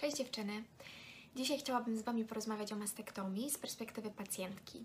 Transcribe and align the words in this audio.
Cześć 0.00 0.16
dziewczyny. 0.16 0.64
Dzisiaj 1.36 1.58
chciałabym 1.58 1.98
z 1.98 2.02
Wami 2.02 2.24
porozmawiać 2.24 2.72
o 2.72 2.76
mastektomii 2.76 3.50
z 3.50 3.58
perspektywy 3.58 4.10
pacjentki, 4.10 4.84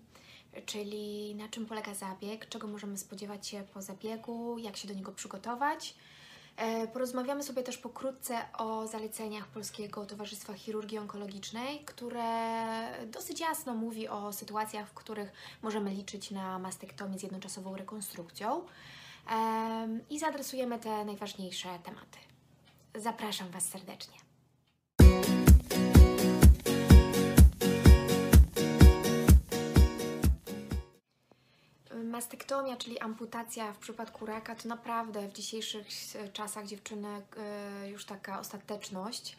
czyli 0.66 1.34
na 1.34 1.48
czym 1.48 1.66
polega 1.66 1.94
zabieg, 1.94 2.48
czego 2.48 2.68
możemy 2.68 2.98
spodziewać 2.98 3.46
się 3.46 3.64
po 3.74 3.82
zabiegu, 3.82 4.58
jak 4.58 4.76
się 4.76 4.88
do 4.88 4.94
niego 4.94 5.12
przygotować. 5.12 5.94
E, 6.56 6.88
Porozmawiamy 6.88 7.42
sobie 7.42 7.62
też 7.62 7.78
pokrótce 7.78 8.38
o 8.58 8.86
zaleceniach 8.86 9.46
Polskiego 9.46 10.06
Towarzystwa 10.06 10.54
Chirurgii 10.54 10.98
Onkologicznej, 10.98 11.84
które 11.84 12.56
dosyć 13.06 13.40
jasno 13.40 13.74
mówi 13.74 14.08
o 14.08 14.32
sytuacjach, 14.32 14.88
w 14.88 14.94
których 14.94 15.32
możemy 15.62 15.90
liczyć 15.90 16.30
na 16.30 16.58
mastektomię 16.58 17.18
z 17.18 17.22
jednoczasową 17.22 17.76
rekonstrukcją. 17.76 18.66
I 20.10 20.18
zaadresujemy 20.18 20.78
te 20.78 21.04
najważniejsze 21.04 21.78
tematy. 21.84 22.18
Zapraszam 22.94 23.50
Was 23.50 23.68
serdecznie. 23.68 24.23
Mastektomia, 32.10 32.76
czyli 32.76 32.98
amputacja 32.98 33.72
w 33.72 33.78
przypadku 33.78 34.26
raka, 34.26 34.54
to 34.54 34.68
naprawdę 34.68 35.28
w 35.28 35.32
dzisiejszych 35.32 35.86
e, 36.14 36.28
czasach 36.28 36.66
dziewczynek 36.66 37.36
już 37.86 38.04
taka 38.04 38.40
ostateczność. 38.40 39.36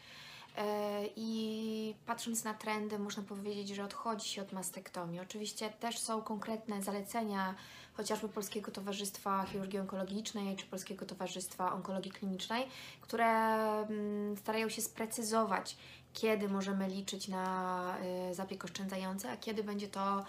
E, 0.56 1.06
I 1.16 1.94
patrząc 2.06 2.44
na 2.44 2.54
trendy, 2.54 2.98
można 2.98 3.22
powiedzieć, 3.22 3.68
że 3.68 3.84
odchodzi 3.84 4.28
się 4.28 4.42
od 4.42 4.52
mastektomii. 4.52 5.20
Oczywiście 5.20 5.70
też 5.70 5.98
są 5.98 6.22
konkretne 6.22 6.82
zalecenia, 6.82 7.54
chociażby 7.94 8.28
Polskiego 8.28 8.70
Towarzystwa 8.70 9.46
Chirurgii 9.46 9.78
Onkologicznej 9.78 10.56
czy 10.56 10.66
Polskiego 10.66 11.06
Towarzystwa 11.06 11.72
Onkologii 11.72 12.12
Klinicznej, 12.12 12.68
które 13.00 13.26
mm, 13.26 14.36
starają 14.36 14.68
się 14.68 14.82
sprecyzować, 14.82 15.76
kiedy 16.12 16.48
możemy 16.48 16.88
liczyć 16.88 17.28
na 17.28 17.96
e, 17.98 18.34
zabieg 18.34 18.64
oszczędzający, 18.64 19.28
a 19.28 19.36
kiedy 19.36 19.64
będzie 19.64 19.88
to 19.88 20.24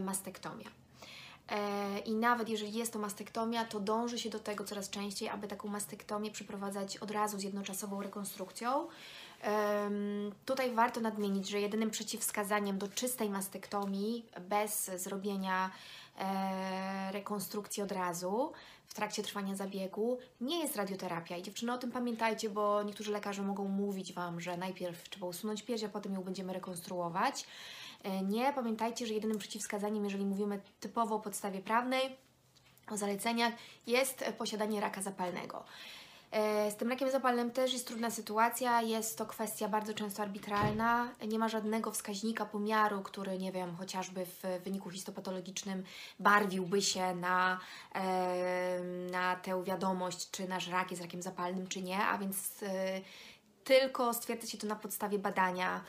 mastektomia. 0.00 0.83
E, 1.48 1.98
I 1.98 2.14
nawet 2.14 2.48
jeżeli 2.48 2.72
jest 2.72 2.92
to 2.92 2.98
mastektomia, 2.98 3.64
to 3.64 3.80
dąży 3.80 4.18
się 4.18 4.30
do 4.30 4.40
tego 4.40 4.64
coraz 4.64 4.90
częściej, 4.90 5.28
aby 5.28 5.48
taką 5.48 5.68
mastektomię 5.68 6.30
przeprowadzać 6.30 6.96
od 6.96 7.10
razu 7.10 7.38
z 7.38 7.42
jednoczasową 7.42 8.02
rekonstrukcją. 8.02 8.88
Tutaj 10.44 10.74
warto 10.74 11.00
nadmienić, 11.00 11.48
że 11.48 11.60
jedynym 11.60 11.90
przeciwwskazaniem 11.90 12.78
do 12.78 12.88
czystej 12.88 13.30
mastektomii 13.30 14.26
bez 14.40 14.90
zrobienia 14.96 15.70
e, 16.18 17.12
rekonstrukcji 17.12 17.82
od 17.82 17.92
razu 17.92 18.52
w 18.88 18.94
trakcie 18.94 19.22
trwania 19.22 19.54
zabiegu 19.54 20.18
nie 20.40 20.60
jest 20.60 20.76
radioterapia. 20.76 21.36
I 21.36 21.42
dziewczyny 21.42 21.72
o 21.72 21.78
tym 21.78 21.92
pamiętajcie, 21.92 22.50
bo 22.50 22.82
niektórzy 22.82 23.12
lekarze 23.12 23.42
mogą 23.42 23.68
mówić 23.68 24.12
Wam, 24.12 24.40
że 24.40 24.56
najpierw 24.56 25.08
trzeba 25.08 25.26
usunąć 25.26 25.62
pierś, 25.62 25.84
a 25.84 25.88
potem 25.88 26.14
ją 26.14 26.22
będziemy 26.22 26.52
rekonstruować. 26.52 27.46
E, 28.04 28.22
Nie, 28.22 28.52
pamiętajcie, 28.52 29.06
że 29.06 29.14
jedynym 29.14 29.38
przeciwwskazaniem, 29.38 30.04
jeżeli 30.04 30.24
mówimy 30.24 30.60
typowo 30.80 31.14
o 31.14 31.20
podstawie 31.20 31.60
prawnej, 31.60 32.16
o 32.90 32.96
zaleceniach, 32.96 33.52
jest 33.86 34.24
posiadanie 34.38 34.80
raka 34.80 35.02
zapalnego. 35.02 35.64
E, 36.30 36.70
Z 36.70 36.76
tym 36.76 36.90
rakiem 36.90 37.10
zapalnym 37.10 37.50
też 37.50 37.72
jest 37.72 37.86
trudna 37.86 38.10
sytuacja, 38.10 38.82
jest 38.82 39.18
to 39.18 39.26
kwestia 39.26 39.68
bardzo 39.68 39.94
często 39.94 40.22
arbitralna, 40.22 41.08
nie 41.28 41.38
ma 41.38 41.48
żadnego 41.48 41.90
wskaźnika 41.90 42.46
pomiaru, 42.46 43.02
który, 43.02 43.38
nie 43.38 43.52
wiem, 43.52 43.76
chociażby 43.76 44.26
w 44.26 44.42
wyniku 44.64 44.90
histopatologicznym 44.90 45.84
barwiłby 46.18 46.82
się 46.82 47.14
na, 47.14 47.60
e, 47.94 48.80
na 49.10 49.36
tę 49.36 49.64
wiadomość, 49.64 50.30
czy 50.30 50.48
nasz 50.48 50.68
rak 50.68 50.90
jest 50.90 51.02
rakiem 51.02 51.22
zapalnym, 51.22 51.66
czy 51.66 51.82
nie, 51.82 51.98
a 51.98 52.18
więc 52.18 52.64
tylko 53.64 54.14
stwierdza 54.14 54.46
się 54.46 54.58
to 54.58 54.66
na 54.66 54.76
podstawie 54.76 55.18
badania 55.18 55.84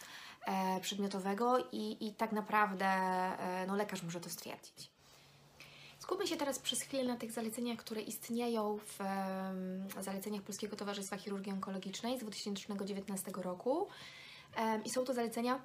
przedmiotowego 0.81 1.57
i, 1.71 2.07
i 2.07 2.13
tak 2.13 2.31
naprawdę 2.31 2.85
e, 2.85 3.65
no, 3.67 3.75
lekarz 3.75 4.03
może 4.03 4.19
to 4.19 4.29
stwierdzić. 4.29 4.89
Skupmy 5.99 6.27
się 6.27 6.37
teraz 6.37 6.59
przez 6.59 6.81
chwilę 6.81 7.03
na 7.03 7.17
tych 7.17 7.31
zaleceniach, 7.31 7.77
które 7.77 8.01
istnieją 8.01 8.77
w 8.77 10.03
zaleceniach 10.03 10.41
Polskiego 10.41 10.75
Towarzystwa 10.75 11.17
Chirurgii 11.17 11.51
Onkologicznej 11.53 12.17
z 12.17 12.21
2019 12.21 13.31
roku. 13.35 13.87
I 14.85 14.89
są 14.89 15.05
to 15.05 15.13
zalecenia 15.13 15.59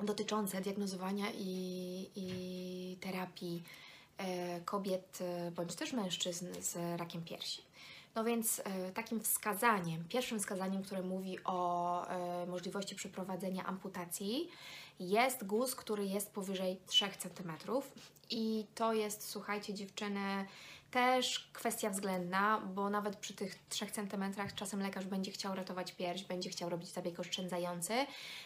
dotyczące 0.00 0.60
diagnozowania 0.60 1.26
i, 1.34 2.10
i 2.16 2.96
terapii 3.00 3.62
e, 4.18 4.60
kobiet 4.60 5.18
e, 5.20 5.50
bądź 5.50 5.74
też 5.74 5.92
mężczyzn 5.92 6.46
z 6.60 7.00
rakiem 7.00 7.24
piersi. 7.24 7.62
No 8.14 8.24
więc 8.24 8.62
e, 8.64 8.92
takim 8.92 9.20
wskazaniem, 9.20 10.04
pierwszym 10.08 10.38
wskazaniem, 10.38 10.82
które 10.82 11.02
mówi 11.02 11.38
o 11.44 12.08
e, 12.08 12.46
możliwości 12.46 12.94
przeprowadzenia 12.94 13.64
amputacji, 13.64 14.48
jest 15.00 15.46
guz, 15.46 15.74
który 15.74 16.06
jest 16.06 16.32
powyżej 16.32 16.80
3 16.86 17.08
cm. 17.18 17.52
I 18.30 18.66
to 18.74 18.92
jest, 18.92 19.28
słuchajcie, 19.28 19.74
dziewczyny, 19.74 20.46
też 20.92 21.50
kwestia 21.52 21.90
względna, 21.90 22.60
bo 22.74 22.90
nawet 22.90 23.16
przy 23.16 23.34
tych 23.34 23.58
3 23.68 23.86
cm 23.86 24.34
czasem 24.54 24.82
lekarz 24.82 25.06
będzie 25.06 25.30
chciał 25.30 25.54
ratować 25.54 25.92
pierś, 25.92 26.22
będzie 26.22 26.50
chciał 26.50 26.68
robić 26.68 26.88
zabieg 26.88 27.20
oszczędzający. 27.20 27.92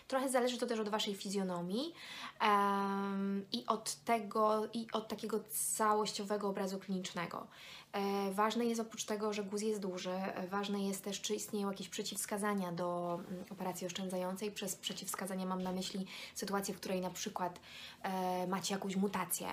Trochę 0.09 0.29
zależy 0.29 0.59
to 0.59 0.67
też 0.67 0.81
od 0.81 0.89
Waszej 0.89 1.15
fizjonomii 1.15 1.93
em, 2.41 3.47
i 3.53 3.67
od 3.67 3.95
tego, 3.95 4.69
i 4.73 4.87
od 4.93 5.09
takiego 5.09 5.41
całościowego 5.51 6.49
obrazu 6.49 6.79
klinicznego. 6.79 7.47
E, 7.97 8.33
Ważne 8.33 8.65
jest 8.65 8.81
oprócz 8.81 9.05
tego, 9.05 9.33
że 9.33 9.45
guz 9.45 9.63
jest 9.63 9.81
duży, 9.81 10.11
e, 10.11 10.47
ważne 10.47 10.83
jest 10.83 11.05
też, 11.05 11.21
czy 11.21 11.35
istnieją 11.35 11.71
jakieś 11.71 11.89
przeciwwskazania 11.89 12.73
do 12.73 13.21
mm, 13.29 13.45
operacji 13.51 13.87
oszczędzającej. 13.87 14.51
Przez 14.51 14.77
przeciwwskazania 14.77 15.47
mam 15.47 15.63
na 15.63 15.73
myśli 15.73 16.07
sytuację, 16.35 16.75
w 16.75 16.77
której 16.77 17.01
na 17.01 17.11
przykład 17.11 17.61
e, 18.03 18.47
macie 18.47 18.75
jakąś 18.75 18.97
mutację 18.97 19.47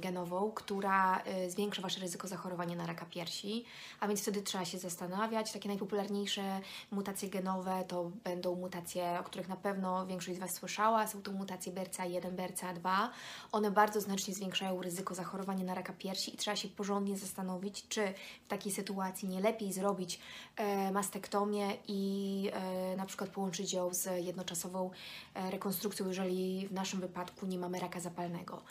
genową, 0.00 0.52
która 0.52 1.22
zwiększa 1.48 1.82
Wasze 1.82 2.00
ryzyko 2.00 2.28
zachorowania 2.28 2.76
na 2.76 2.86
raka 2.86 3.06
piersi, 3.06 3.64
a 4.00 4.08
więc 4.08 4.22
wtedy 4.22 4.42
trzeba 4.42 4.64
się 4.64 4.78
zastanawiać. 4.78 5.52
Takie 5.52 5.68
najpopularniejsze 5.68 6.60
mutacje 6.90 7.28
genowe 7.28 7.84
to 7.88 8.10
będą 8.24 8.54
mutacje, 8.54 9.16
o 9.20 9.24
których 9.24 9.48
na 9.48 9.56
pewno 9.56 10.06
większość 10.06 10.36
z 10.36 10.40
Was 10.40 10.54
słyszała. 10.54 11.06
Są 11.06 11.22
to 11.22 11.32
mutacje 11.32 11.72
BRCA1, 11.72 12.36
BRCA2. 12.36 13.08
One 13.52 13.70
bardzo 13.70 14.00
znacznie 14.00 14.34
zwiększają 14.34 14.82
ryzyko 14.82 15.14
zachorowania 15.14 15.64
na 15.64 15.74
raka 15.74 15.92
piersi 15.92 16.34
i 16.34 16.36
trzeba 16.36 16.56
się 16.56 16.68
porządnie 16.68 17.01
zastanowić, 17.16 17.88
czy 17.88 18.14
w 18.44 18.48
takiej 18.48 18.72
sytuacji 18.72 19.28
nie 19.28 19.40
lepiej 19.40 19.72
zrobić 19.72 20.20
e, 20.56 20.92
mastektomię 20.92 21.76
i 21.88 22.50
e, 22.52 22.96
na 22.96 23.06
przykład 23.06 23.30
połączyć 23.30 23.72
ją 23.72 23.94
z 23.94 24.24
jednoczasową 24.24 24.90
e, 25.34 25.50
rekonstrukcją, 25.50 26.08
jeżeli 26.08 26.68
w 26.68 26.72
naszym 26.72 27.00
wypadku 27.00 27.46
nie 27.46 27.58
mamy 27.58 27.80
raka 27.80 28.00
zapalnego. 28.00 28.62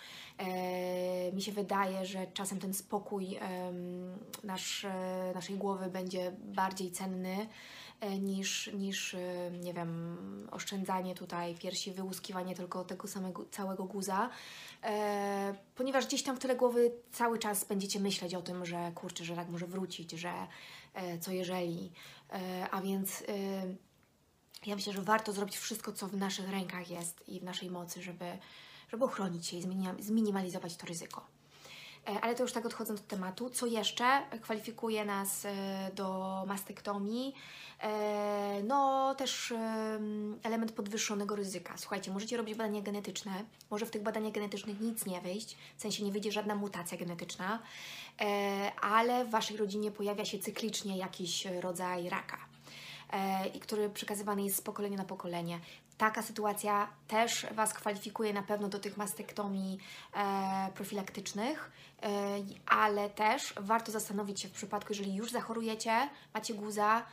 Mi 1.34 1.42
się 1.42 1.52
wydaje, 1.52 2.06
że 2.06 2.28
czasem 2.28 2.60
ten 2.60 2.74
spokój 2.74 3.40
nasz, 4.44 4.86
naszej 5.36 5.56
głowy 5.56 5.90
będzie 5.90 6.32
bardziej 6.32 6.92
cenny 6.92 7.48
niż, 8.10 8.70
niż 8.74 9.14
e, 9.14 9.52
nie 9.52 9.74
wiem, 9.74 10.18
oszczędzanie 10.52 11.16
tutaj 11.16 11.56
piersi, 11.56 11.92
wyłuskiwanie 11.92 12.56
tylko 12.56 12.86
tego 12.86 13.08
samego 13.08 13.46
całego 13.46 13.86
guza, 13.86 14.30
e, 14.84 15.56
ponieważ 15.76 16.06
gdzieś 16.06 16.24
tam 16.24 16.36
w 16.36 16.40
tyle 16.40 16.56
głowy 16.56 16.92
cały 17.12 17.40
czas 17.40 17.66
będziecie 17.66 18.00
myśleć 18.00 18.36
o 18.36 18.42
tym, 18.42 18.66
że 18.66 18.92
kurczę, 18.96 19.26
że 19.26 19.36
rak 19.36 19.50
może 19.50 19.68
wrócić, 19.68 20.12
że 20.12 20.34
e, 20.94 21.20
co 21.20 21.32
jeżeli, 21.32 21.92
e, 22.34 22.70
a 22.72 22.82
więc 22.82 23.22
e, 23.22 23.26
ja 24.66 24.76
myślę, 24.76 24.94
że 24.94 25.02
warto 25.02 25.34
zrobić 25.34 25.58
wszystko, 25.58 25.94
co 25.94 26.08
w 26.08 26.18
naszych 26.18 26.50
rękach 26.50 26.90
jest 26.90 27.30
i 27.30 27.40
w 27.40 27.44
naszej 27.44 27.72
mocy, 27.72 28.02
żeby, 28.02 28.38
żeby 28.92 29.06
ochronić 29.06 29.48
się 29.48 29.58
i 29.58 29.64
zminimalizować 30.00 30.76
to 30.76 30.88
ryzyko. 30.88 31.41
E, 32.08 32.22
Ale 32.22 32.36
to 32.36 32.44
już 32.44 32.52
tak 32.54 32.66
odchodząc 32.66 33.00
od 33.00 33.08
tematu, 33.08 33.50
co 33.50 33.66
jeszcze 33.66 34.22
kwalifikuje 34.42 35.06
nas 35.06 35.46
e, 35.46 35.52
do 35.96 36.44
mastektomii? 36.48 37.36
E, 37.80 38.62
No 38.64 39.16
też 39.16 39.52
em, 39.52 40.40
element 40.44 40.72
podwyższonego 40.72 41.36
ryzyka. 41.36 41.74
Słuchajcie, 41.78 42.12
możecie 42.12 42.38
robić 42.38 42.56
badania 42.56 42.82
genetyczne, 42.82 43.32
może 43.72 43.86
w 43.86 43.92
tych 43.92 44.04
badaniach 44.04 44.34
genetycznych 44.34 44.80
nic 44.80 45.06
nie 45.06 45.22
wyjść, 45.22 45.58
w 45.78 45.82
sensie 45.82 46.04
nie 46.04 46.12
wyjdzie 46.12 46.32
żadna 46.32 46.56
mutacja 46.56 46.98
genetyczna, 46.98 47.60
ale 48.82 49.26
w 49.26 49.30
Waszej 49.30 49.58
rodzinie 49.58 49.92
pojawia 49.92 50.26
się 50.26 50.40
cyklicznie 50.40 50.98
jakiś 50.98 51.46
rodzaj 51.46 52.10
raka 52.10 52.38
i 53.54 53.60
który 53.60 53.90
przekazywany 53.90 54.44
jest 54.44 54.56
z 54.56 54.62
pokolenia 54.62 54.98
na 54.98 55.06
pokolenie. 55.06 55.60
Taka 55.98 56.22
sytuacja 56.22 56.88
też 57.08 57.46
Was 57.52 57.74
kwalifikuje 57.74 58.34
na 58.34 58.44
pewno 58.44 58.68
do 58.70 58.80
tych 58.80 58.98
mastektomii 58.98 59.78
e, 60.14 60.72
profilaktycznych, 60.76 61.72
ale 62.66 63.10
też 63.10 63.54
warto 63.58 63.92
zastanowić 63.92 64.40
się 64.40 64.48
w 64.48 64.52
przypadku, 64.52 64.94
jeżeli 64.94 65.16
już 65.16 65.32
zachorujecie, 65.32 66.10
macie 66.34 66.54
guza 66.54 67.06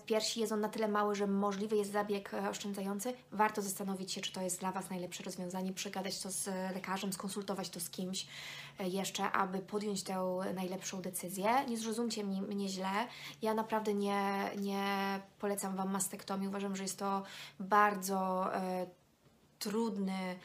w 0.00 0.04
piersi, 0.04 0.40
jest 0.40 0.52
on 0.52 0.60
na 0.60 0.68
tyle 0.68 0.88
mały, 0.88 1.14
że 1.14 1.26
możliwy 1.26 1.76
jest 1.76 1.92
zabieg 1.92 2.30
oszczędzający, 2.50 3.14
warto 3.32 3.62
zastanowić 3.62 4.12
się, 4.12 4.20
czy 4.20 4.32
to 4.32 4.42
jest 4.42 4.60
dla 4.60 4.72
Was 4.72 4.90
najlepsze 4.90 5.22
rozwiązanie, 5.22 5.72
przegadać 5.72 6.20
to 6.20 6.30
z 6.30 6.46
lekarzem, 6.74 7.12
skonsultować 7.12 7.70
to 7.70 7.80
z 7.80 7.90
kimś 7.90 8.26
jeszcze, 8.80 9.32
aby 9.32 9.58
podjąć 9.58 10.02
tę 10.02 10.38
najlepszą 10.54 11.02
decyzję. 11.02 11.64
Nie 11.68 11.78
zrozumcie 11.78 12.24
mnie 12.24 12.68
źle, 12.68 13.06
ja 13.42 13.54
naprawdę 13.54 13.94
nie, 13.94 14.50
nie 14.58 15.20
polecam 15.38 15.76
Wam 15.76 15.90
mastektomii, 15.90 16.48
uważam, 16.48 16.76
że 16.76 16.82
jest 16.82 16.98
to 16.98 17.22
bardzo 17.60 18.50
e, 18.54 18.86
trudny 19.58 20.12
e, 20.12 20.36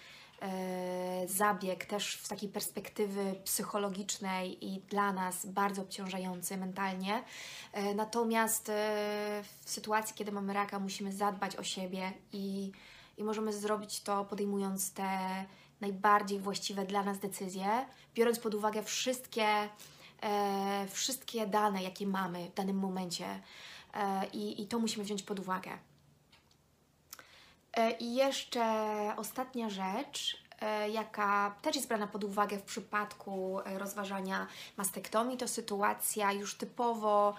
zabieg, 1.27 1.85
też 1.85 2.19
z 2.23 2.27
takiej 2.27 2.49
perspektywy 2.49 3.35
psychologicznej 3.43 4.65
i 4.65 4.79
dla 4.79 5.13
nas 5.13 5.45
bardzo 5.45 5.81
obciążający 5.81 6.57
mentalnie. 6.57 7.23
E, 7.73 7.95
natomiast 7.95 8.69
e, 8.69 8.73
w 9.63 9.69
sytuacji, 9.69 10.15
kiedy 10.15 10.31
mamy 10.31 10.53
raka, 10.53 10.79
musimy 10.79 11.11
zadbać 11.11 11.55
o 11.55 11.63
siebie 11.63 12.13
i, 12.33 12.71
i 13.17 13.23
możemy 13.23 13.53
zrobić 13.53 14.01
to 14.01 14.25
podejmując 14.25 14.93
te 14.93 15.09
najbardziej 15.81 16.39
właściwe 16.39 16.85
dla 16.85 17.03
nas 17.03 17.19
decyzje, 17.19 17.85
biorąc 18.15 18.39
pod 18.39 18.55
uwagę 18.55 18.83
wszystkie, 18.83 19.69
e, 20.21 20.87
wszystkie 20.91 21.47
dane, 21.47 21.83
jakie 21.83 22.07
mamy 22.07 22.49
w 22.49 22.53
danym 22.53 22.77
momencie. 22.77 23.41
E, 23.93 24.27
i, 24.33 24.61
I 24.61 24.67
to 24.67 24.79
musimy 24.79 25.05
wziąć 25.05 25.23
pod 25.23 25.39
uwagę. 25.39 25.90
E, 27.77 27.91
I 27.91 28.15
jeszcze 28.15 28.63
ostatnia 29.17 29.69
rzecz, 29.69 30.37
e, 30.61 30.89
jaka 30.89 31.55
też 31.61 31.75
jest 31.75 31.87
brana 31.87 32.07
pod 32.07 32.23
uwagę 32.23 32.57
w 32.57 32.63
przypadku 32.63 33.59
e, 33.59 33.79
rozważania 33.79 34.47
mastektomii, 34.77 35.37
to 35.37 35.47
sytuacja 35.47 36.31
już 36.31 36.55
typowo 36.55 37.35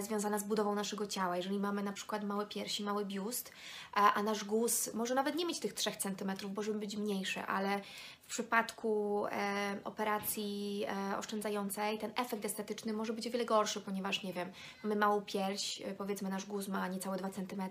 związana 0.00 0.38
z 0.38 0.44
budową 0.44 0.74
naszego 0.74 1.06
ciała. 1.06 1.36
Jeżeli 1.36 1.58
mamy 1.58 1.82
na 1.82 1.92
przykład 1.92 2.24
małe 2.24 2.46
piersi, 2.46 2.84
mały 2.84 3.04
biust, 3.04 3.52
a 3.92 4.22
nasz 4.22 4.44
guz 4.44 4.94
może 4.94 5.14
nawet 5.14 5.34
nie 5.34 5.46
mieć 5.46 5.58
tych 5.60 5.72
3 5.72 5.92
cm, 5.92 6.32
może 6.56 6.74
być 6.74 6.96
mniejszy, 6.96 7.42
ale 7.42 7.80
przypadku 8.34 9.26
e, 9.26 9.76
operacji 9.84 10.84
e, 11.12 11.18
oszczędzającej 11.18 11.98
ten 11.98 12.12
efekt 12.16 12.44
estetyczny 12.44 12.92
może 12.92 13.12
być 13.12 13.26
o 13.26 13.30
wiele 13.30 13.44
gorszy, 13.44 13.80
ponieważ, 13.80 14.22
nie 14.22 14.32
wiem, 14.32 14.48
mamy 14.82 14.96
małą 14.96 15.22
pierś, 15.22 15.82
powiedzmy 15.98 16.30
nasz 16.30 16.46
guz 16.46 16.68
ma 16.68 16.88
niecałe 16.88 17.16
2 17.16 17.30
cm, 17.30 17.62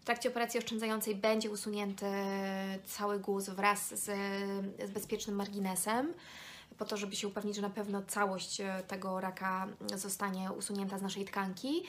w 0.00 0.04
trakcie 0.04 0.28
operacji 0.28 0.58
oszczędzającej 0.58 1.14
będzie 1.14 1.50
usunięty 1.50 2.06
cały 2.84 3.18
guz 3.18 3.48
wraz 3.48 3.88
z, 3.88 4.04
z 4.88 4.90
bezpiecznym 4.90 5.36
marginesem, 5.36 6.14
po 6.78 6.84
to, 6.84 6.96
żeby 6.96 7.16
się 7.16 7.28
upewnić, 7.28 7.56
że 7.56 7.62
na 7.62 7.70
pewno 7.70 8.02
całość 8.02 8.60
e, 8.60 8.82
tego 8.88 9.20
raka 9.20 9.68
zostanie 9.94 10.52
usunięta 10.52 10.98
z 10.98 11.02
naszej 11.02 11.24
tkanki. 11.24 11.82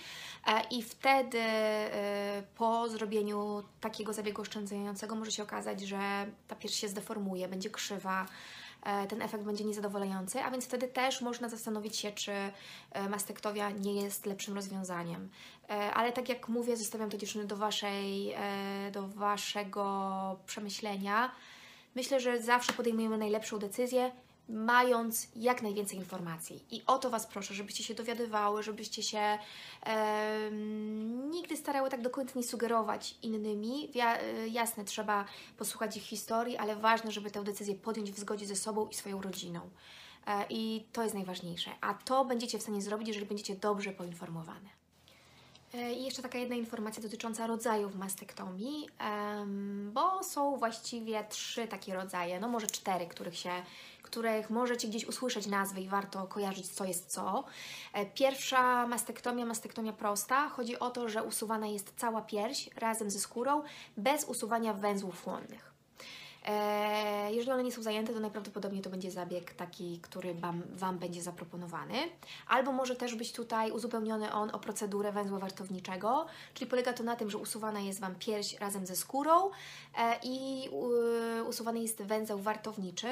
E, 0.48 0.62
I 0.72 0.84
wtedy 0.84 1.40
e, 1.40 2.44
po 2.56 2.90
zrobieniu 2.90 3.64
takiego 3.82 4.14
zabiegu 4.14 4.42
oszczędzającego 4.42 5.16
może 5.16 5.32
się 5.32 5.44
okazać, 5.44 5.82
że 5.82 6.26
ta 6.48 6.56
pierś 6.56 6.76
się 6.76 6.88
zdeformuje, 6.88 7.48
będzie 7.48 7.70
krzywa, 7.70 8.26
ten 9.10 9.22
efekt 9.22 9.44
będzie 9.44 9.64
niezadowalający, 9.64 10.42
a 10.42 10.52
więc 10.52 10.66
wtedy 10.66 10.88
też 10.88 11.22
można 11.22 11.50
zastanowić 11.50 11.98
się, 11.98 12.12
czy 12.12 12.32
mastektowia 13.10 13.70
nie 13.72 13.94
jest 13.94 14.26
lepszym 14.26 14.56
rozwiązaniem. 14.56 15.30
Ale 15.94 16.12
tak 16.12 16.30
jak 16.30 16.50
mówię, 16.50 16.78
zostawiam 16.78 17.10
to 17.10 17.18
dziewczyny 17.18 17.46
do, 17.46 17.58
waszej, 17.58 18.36
do 18.92 19.08
Waszego 19.08 20.40
przemyślenia. 20.46 21.32
Myślę, 21.96 22.20
że 22.20 22.42
zawsze 22.42 22.74
podejmujemy 22.74 23.18
najlepszą 23.18 23.60
decyzję, 23.60 24.12
mając 24.50 25.28
jak 25.36 25.62
najwięcej 25.62 25.98
informacji. 25.98 26.66
I 26.72 26.82
o 26.88 26.98
to 26.98 27.10
Was 27.10 27.28
proszę, 27.28 27.54
żebyście 27.54 27.84
się 27.84 27.94
dowiadywały, 27.94 28.64
żebyście 28.64 29.04
się 29.04 29.38
e, 29.86 30.52
nigdy 31.30 31.58
starały 31.58 31.90
tak 31.90 32.02
do 32.02 32.10
końca 32.10 32.34
nie 32.36 32.44
sugerować 32.44 33.16
innymi. 33.22 33.92
E, 33.96 34.48
jasne, 34.48 34.84
trzeba 34.86 35.26
posłuchać 35.58 35.98
ich 35.98 36.04
historii, 36.04 36.58
ale 36.58 36.76
ważne, 36.76 37.12
żeby 37.12 37.32
tę 37.32 37.44
decyzję 37.44 37.76
podjąć 37.76 38.12
w 38.12 38.20
zgodzie 38.20 38.46
ze 38.46 38.56
sobą 38.56 38.88
i 38.88 38.94
swoją 38.94 39.22
rodziną. 39.22 39.70
E, 40.28 40.46
I 40.50 40.86
to 40.94 41.04
jest 41.04 41.16
najważniejsze. 41.16 41.72
A 41.82 41.94
to 41.94 42.26
będziecie 42.26 42.60
w 42.60 42.62
stanie 42.62 42.82
zrobić, 42.82 43.08
jeżeli 43.08 43.26
będziecie 43.26 43.56
dobrze 43.56 43.92
poinformowane. 43.92 44.70
E, 45.74 45.94
I 45.94 46.06
jeszcze 46.06 46.22
taka 46.22 46.38
jedna 46.38 46.56
informacja 46.56 47.04
dotycząca 47.04 47.48
rodzajów 47.48 47.96
mastektomii, 47.96 48.88
bo 49.94 50.24
są 50.24 50.58
właściwie 50.58 51.24
trzy 51.30 51.68
takie 51.68 51.94
rodzaje, 51.94 52.40
no 52.40 52.48
może 52.48 52.68
cztery, 52.68 53.08
których 53.08 53.38
się 53.38 53.52
których 54.02 54.50
możecie 54.50 54.88
gdzieś 54.88 55.06
usłyszeć 55.06 55.48
nazwy 55.48 55.82
i 55.82 55.88
warto 55.88 56.28
kojarzyć, 56.28 56.68
co 56.68 56.86
jest 56.86 57.06
co. 57.06 57.44
E, 57.94 58.06
pierwsza 58.06 58.88
mastektomia, 58.88 59.46
mastektomia 59.46 59.94
prosta. 59.94 60.50
Chodzi 60.50 60.80
o 60.80 60.90
to, 60.90 61.10
że 61.10 61.24
usuwana 61.24 61.68
jest 61.68 61.94
cała 61.98 62.22
pierś 62.22 62.70
razem 62.76 63.10
ze 63.10 63.20
skórą, 63.20 63.62
bez 63.98 64.26
usuwania 64.26 64.74
węzłów 64.74 65.24
chłonnych. 65.24 65.70
E, 66.46 67.34
jeżeli 67.34 67.52
one 67.52 67.64
nie 67.64 67.72
są 67.72 67.82
zajęte, 67.82 68.14
to 68.14 68.20
najprawdopodobniej 68.20 68.82
to 68.82 68.90
będzie 68.90 69.12
zabieg 69.12 69.54
taki, 69.54 70.00
który 70.00 70.34
Wam, 70.34 70.62
wam 70.76 71.00
będzie 71.00 71.22
zaproponowany. 71.22 71.96
Albo 72.48 72.72
może 72.72 72.96
też 72.96 73.16
być 73.16 73.32
tutaj 73.32 73.72
uzupełniony 73.72 74.34
on 74.34 74.50
o 74.50 74.60
procedurę 74.60 75.12
węzła 75.12 75.40
wartowniczego, 75.40 76.26
czyli 76.54 76.70
polega 76.70 76.94
to 76.94 77.04
na 77.04 77.16
tym, 77.16 77.30
że 77.30 77.38
usuwana 77.38 77.80
jest 77.80 78.00
Wam 78.00 78.16
pierś 78.16 78.54
razem 78.60 78.86
ze 78.86 78.96
skórą 78.96 79.50
e, 79.98 80.20
i 80.24 80.70
usuwany 81.48 81.80
jest 81.80 82.04
węzeł 82.04 82.40
wartowniczy, 82.40 83.10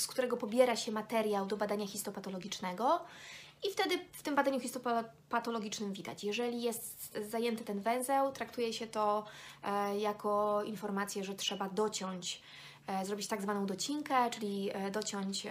z 0.00 0.06
którego 0.06 0.36
pobiera 0.36 0.76
się 0.76 0.92
materiał 0.92 1.46
do 1.46 1.56
badania 1.56 1.86
histopatologicznego. 1.86 3.00
I 3.68 3.72
wtedy 3.72 3.98
w 4.12 4.22
tym 4.22 4.34
badaniu 4.34 4.60
histopatologicznym 4.60 5.92
widać, 5.92 6.24
jeżeli 6.24 6.62
jest 6.62 7.18
zajęty 7.28 7.64
ten 7.64 7.80
węzeł, 7.80 8.32
traktuje 8.32 8.72
się 8.72 8.86
to 8.86 9.24
e, 9.62 9.98
jako 9.98 10.62
informację, 10.64 11.24
że 11.24 11.34
trzeba 11.34 11.68
dociąć, 11.68 12.42
e, 12.86 13.04
zrobić 13.04 13.26
tak 13.26 13.42
zwaną 13.42 13.66
docinkę, 13.66 14.30
czyli 14.30 14.70
e, 14.72 14.90
dociąć 14.90 15.46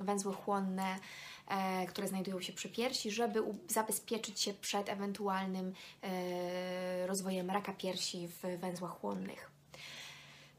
węzły 0.00 0.34
chłonne, 0.34 0.98
które 1.88 2.08
znajdują 2.08 2.40
się 2.40 2.52
przy 2.52 2.68
piersi, 2.68 3.10
żeby 3.10 3.42
zabezpieczyć 3.68 4.40
się 4.40 4.54
przed 4.54 4.88
ewentualnym 4.88 5.72
rozwojem 7.06 7.50
raka 7.50 7.72
piersi 7.72 8.28
w 8.28 8.58
węzłach 8.60 8.90
chłonnych. 9.00 9.51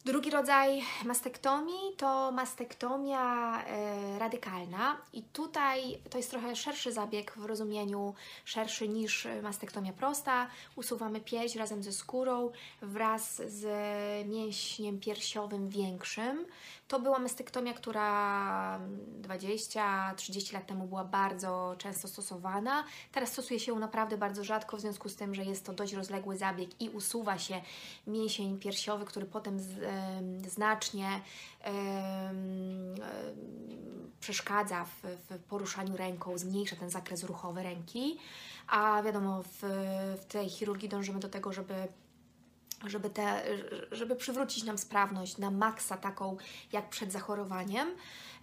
Drugi 0.05 0.29
rodzaj 0.29 0.81
mastektomii 1.05 1.95
to 1.97 2.31
mastektomia 2.31 3.57
e, 3.63 4.19
radykalna 4.19 4.97
i 5.13 5.23
tutaj 5.23 5.99
to 6.09 6.17
jest 6.17 6.31
trochę 6.31 6.55
szerszy 6.55 6.91
zabieg 6.91 7.33
w 7.37 7.45
rozumieniu 7.45 8.13
szerszy 8.45 8.87
niż 8.87 9.27
mastektomia 9.43 9.93
prosta. 9.93 10.47
Usuwamy 10.75 11.21
pierś 11.21 11.55
razem 11.55 11.83
ze 11.83 11.91
skórą 11.91 12.51
wraz 12.81 13.35
z 13.35 13.65
mięśniem 14.27 14.99
piersiowym 14.99 15.69
większym. 15.69 16.45
To 16.87 16.99
była 16.99 17.19
mastektomia, 17.19 17.73
która 17.73 18.79
20-30 19.21 20.53
lat 20.53 20.67
temu 20.67 20.87
była 20.87 21.03
bardzo 21.03 21.75
często 21.77 22.07
stosowana. 22.07 22.83
Teraz 23.11 23.31
stosuje 23.31 23.59
się 23.59 23.71
ją 23.71 23.79
naprawdę 23.79 24.17
bardzo 24.17 24.43
rzadko, 24.43 24.77
w 24.77 24.81
związku 24.81 25.09
z 25.09 25.15
tym, 25.15 25.35
że 25.35 25.43
jest 25.43 25.65
to 25.65 25.73
dość 25.73 25.93
rozległy 25.93 26.37
zabieg 26.37 26.81
i 26.81 26.89
usuwa 26.89 27.37
się 27.37 27.61
mięsień 28.07 28.59
piersiowy, 28.59 29.05
który 29.05 29.25
potem 29.25 29.59
z, 29.59 29.69
y, 29.77 29.92
znacznie 30.47 31.21
przeszkadza 34.19 34.85
w, 34.85 35.01
w, 35.29 35.39
poruszaniu 35.39 35.97
ręką, 35.97 36.37
zmniejsza 36.37 36.75
ten 36.75 36.89
zakres 36.89 37.23
ruchowy 37.23 37.63
ręki. 37.63 38.17
A 38.67 39.03
wiadomo, 39.03 39.43
w, 39.43 39.59
w 40.21 40.25
tej 40.25 40.49
chirurgii 40.49 40.89
dążymy 40.89 41.19
do 41.19 41.29
tego, 41.29 41.53
żeby 41.53 41.73
żeby, 42.85 43.09
te, 43.09 43.43
żeby 43.91 44.15
przywrócić 44.15 44.63
nam 44.63 44.77
sprawność 44.77 45.37
na 45.37 45.51
maksa 45.51 45.97
taką 45.97 46.37
jak 46.71 46.89
przed 46.89 47.11
zachorowaniem. 47.11 47.87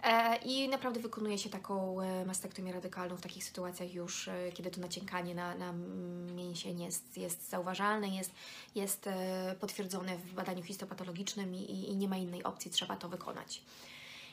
E, 0.03 0.35
I 0.35 0.69
naprawdę 0.69 0.99
wykonuje 0.99 1.37
się 1.37 1.49
taką 1.49 2.01
e, 2.01 2.25
mastektomię 2.25 2.73
radykalną 2.73 3.15
w 3.17 3.21
takich 3.21 3.43
sytuacjach 3.43 3.93
już, 3.93 4.27
e, 4.27 4.51
kiedy 4.53 4.71
to 4.71 4.81
naciękanie 4.81 5.35
na, 5.35 5.55
na 5.55 5.73
mięsień 6.35 6.81
jest, 6.81 7.17
jest 7.17 7.49
zauważalne, 7.49 8.07
jest, 8.07 8.31
jest 8.75 9.09
potwierdzone 9.59 10.17
w 10.17 10.33
badaniu 10.33 10.63
histopatologicznym 10.63 11.55
i, 11.55 11.89
i 11.89 11.95
nie 11.95 12.07
ma 12.07 12.17
innej 12.17 12.43
opcji, 12.43 12.71
trzeba 12.71 12.95
to 12.95 13.09
wykonać. 13.09 13.61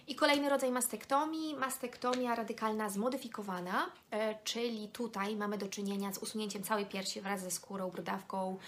I 0.06 0.14
kolejny 0.14 0.48
rodzaj 0.48 0.70
mastektomii, 0.70 1.54
mastektomia 1.54 2.34
radykalna 2.34 2.90
zmodyfikowana, 2.90 3.90
czyli 4.44 4.88
tutaj 4.88 5.36
mamy 5.36 5.58
do 5.58 5.68
czynienia 5.68 6.12
z 6.12 6.18
usunięciem 6.18 6.62
całej 6.62 6.86
piersi 6.86 7.20
wraz 7.20 7.40
ze 7.40 7.50
skórą, 7.50 7.90
brodawką. 7.90 8.58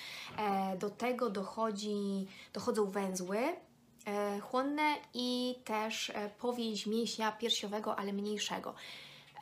Do 0.79 0.91
tego 0.91 1.31
dochodzi, 1.31 2.27
dochodzą 2.53 2.91
węzły 2.91 3.39
chłonne 4.41 4.95
i 5.15 5.55
też 5.65 6.13
powięź 6.39 6.87
mięśnia 6.87 7.33
piersiowego, 7.33 7.97
ale 7.99 8.13
mniejszego. 8.13 8.75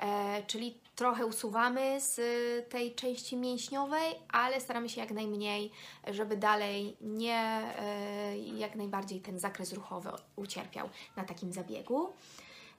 E, 0.00 0.42
czyli 0.46 0.74
trochę 0.96 1.26
usuwamy 1.26 2.00
z 2.00 2.20
tej 2.68 2.94
części 2.94 3.36
mięśniowej, 3.36 4.14
ale 4.28 4.60
staramy 4.60 4.88
się 4.88 5.00
jak 5.00 5.10
najmniej, 5.10 5.70
żeby 6.06 6.36
dalej 6.36 6.96
nie, 7.00 7.62
e, 7.78 8.38
jak 8.38 8.74
najbardziej 8.74 9.20
ten 9.20 9.38
zakres 9.38 9.72
ruchowy 9.72 10.10
ucierpiał 10.36 10.88
na 11.16 11.24
takim 11.24 11.52
zabiegu. 11.52 12.12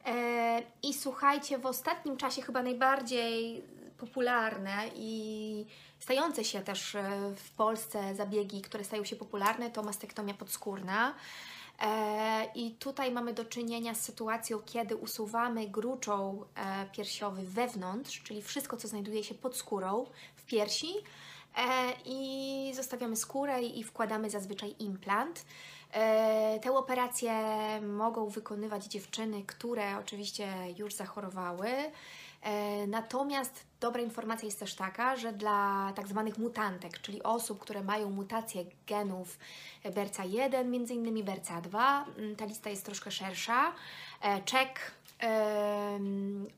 E, 0.06 0.64
I 0.84 0.94
słuchajcie, 0.94 1.58
w 1.58 1.66
ostatnim 1.66 2.18
czasie 2.18 2.42
chyba 2.42 2.64
najbardziej 2.64 3.64
popularne 3.98 4.90
i 4.96 5.66
stające 6.00 6.44
się 6.44 6.62
też 6.62 6.96
e, 6.96 7.10
w 7.36 7.52
Polsce 7.52 8.16
zabiegi, 8.16 8.62
które 8.62 8.84
stają 8.84 9.04
się 9.04 9.16
popularne, 9.16 9.72
to 9.72 9.84
mastektomia 9.84 10.34
podskórna. 10.34 11.14
E, 11.82 12.46
I 12.56 12.72
tutaj 12.72 13.12
mamy 13.12 13.34
do 13.34 13.46
czynienia 13.46 13.96
z 13.96 14.02
sytuacją, 14.02 14.60
kiedy 14.66 14.96
usuwamy 14.96 15.68
gruczoł 15.68 16.46
e, 16.56 16.86
piersiowy 16.92 17.44
wewnątrz, 17.44 18.24
czyli 18.24 18.42
wszystko, 18.42 18.78
co 18.78 18.88
znajduje 18.88 19.24
się 19.24 19.36
pod 19.36 19.58
skórą 19.58 20.06
w 20.36 20.44
piersi, 20.46 20.94
i 22.06 22.72
zostawiamy 22.76 23.16
skórę 23.16 23.62
i 23.62 23.84
wkładamy 23.84 24.30
zazwyczaj 24.30 24.76
implant. 24.80 25.46
Tę 26.62 26.72
operację 26.72 27.34
mogą 27.82 28.30
wykonywać 28.30 28.86
dziewczyny, 28.86 29.44
które 29.44 29.98
oczywiście 29.98 30.48
już 30.78 30.94
zachorowały. 30.94 31.70
E, 32.42 32.88
natomiast 32.88 33.69
dobra 33.80 34.02
informacja 34.02 34.46
jest 34.46 34.60
też 34.60 34.76
taka, 34.76 35.16
że 35.16 35.34
dla 35.34 35.94
tak 35.96 36.08
zwanych 36.08 36.38
mutantek, 36.38 37.02
czyli 37.02 37.24
osób, 37.24 37.60
które 37.60 37.84
mają 37.84 38.10
mutację 38.10 38.66
genów 38.88 39.38
BRCA1, 39.86 40.66
między 40.66 40.94
innymi 40.94 41.24
BRCA2, 41.24 42.04
mm, 42.18 42.36
ta 42.36 42.46
lista 42.46 42.70
jest 42.70 42.86
troszkę 42.86 43.12
szersza. 43.12 43.74
E, 44.22 44.42
czek, 44.42 44.92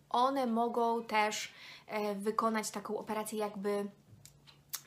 one 0.09 0.47
mogą 0.47 1.03
też 1.03 1.53
e, 1.87 2.15
wykonać 2.15 2.71
taką 2.71 2.97
operację 2.97 3.39
jakby 3.39 3.85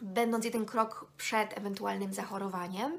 będąc 0.03 0.45
jeden 0.45 0.67
krok 0.67 1.07
przed 1.17 1.59
ewentualnym 1.59 2.15
zachorowaniem. 2.15 2.99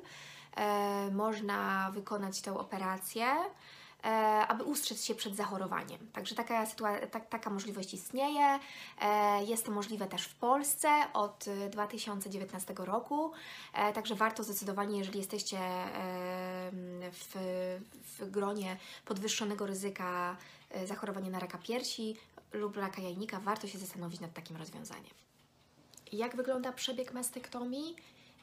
Można 1.11 1.91
wykonać 1.93 2.41
tę 2.41 2.59
operację 2.59 3.25
E, 4.05 4.47
aby 4.47 4.63
ustrzec 4.63 5.03
się 5.03 5.15
przed 5.15 5.35
zachorowaniem. 5.35 5.99
Także 6.13 6.35
taka, 6.35 6.65
sytuacja, 6.65 7.07
ta, 7.07 7.19
taka 7.19 7.49
możliwość 7.49 7.93
istnieje. 7.93 8.59
E, 9.01 9.43
jest 9.43 9.65
to 9.65 9.71
możliwe 9.71 10.07
też 10.07 10.25
w 10.25 10.35
Polsce 10.35 10.89
od 11.13 11.45
2019 11.71 12.73
roku, 12.77 13.31
e, 13.73 13.93
także 13.93 14.15
warto 14.15 14.43
zdecydowanie, 14.43 14.97
jeżeli 14.97 15.19
jesteście 15.19 15.57
w, 17.11 17.35
w 18.19 18.31
gronie 18.31 18.77
podwyższonego 19.05 19.65
ryzyka 19.65 20.37
zachorowania 20.85 21.29
na 21.29 21.39
raka 21.39 21.57
piersi 21.57 22.17
lub 22.53 22.77
raka 22.77 23.01
jajnika, 23.01 23.39
warto 23.39 23.67
się 23.67 23.77
zastanowić 23.77 24.19
nad 24.19 24.33
takim 24.33 24.57
rozwiązaniem. 24.57 25.13
Jak 26.11 26.35
wygląda 26.35 26.71
przebieg 26.71 27.13
mastektomii? 27.13 27.95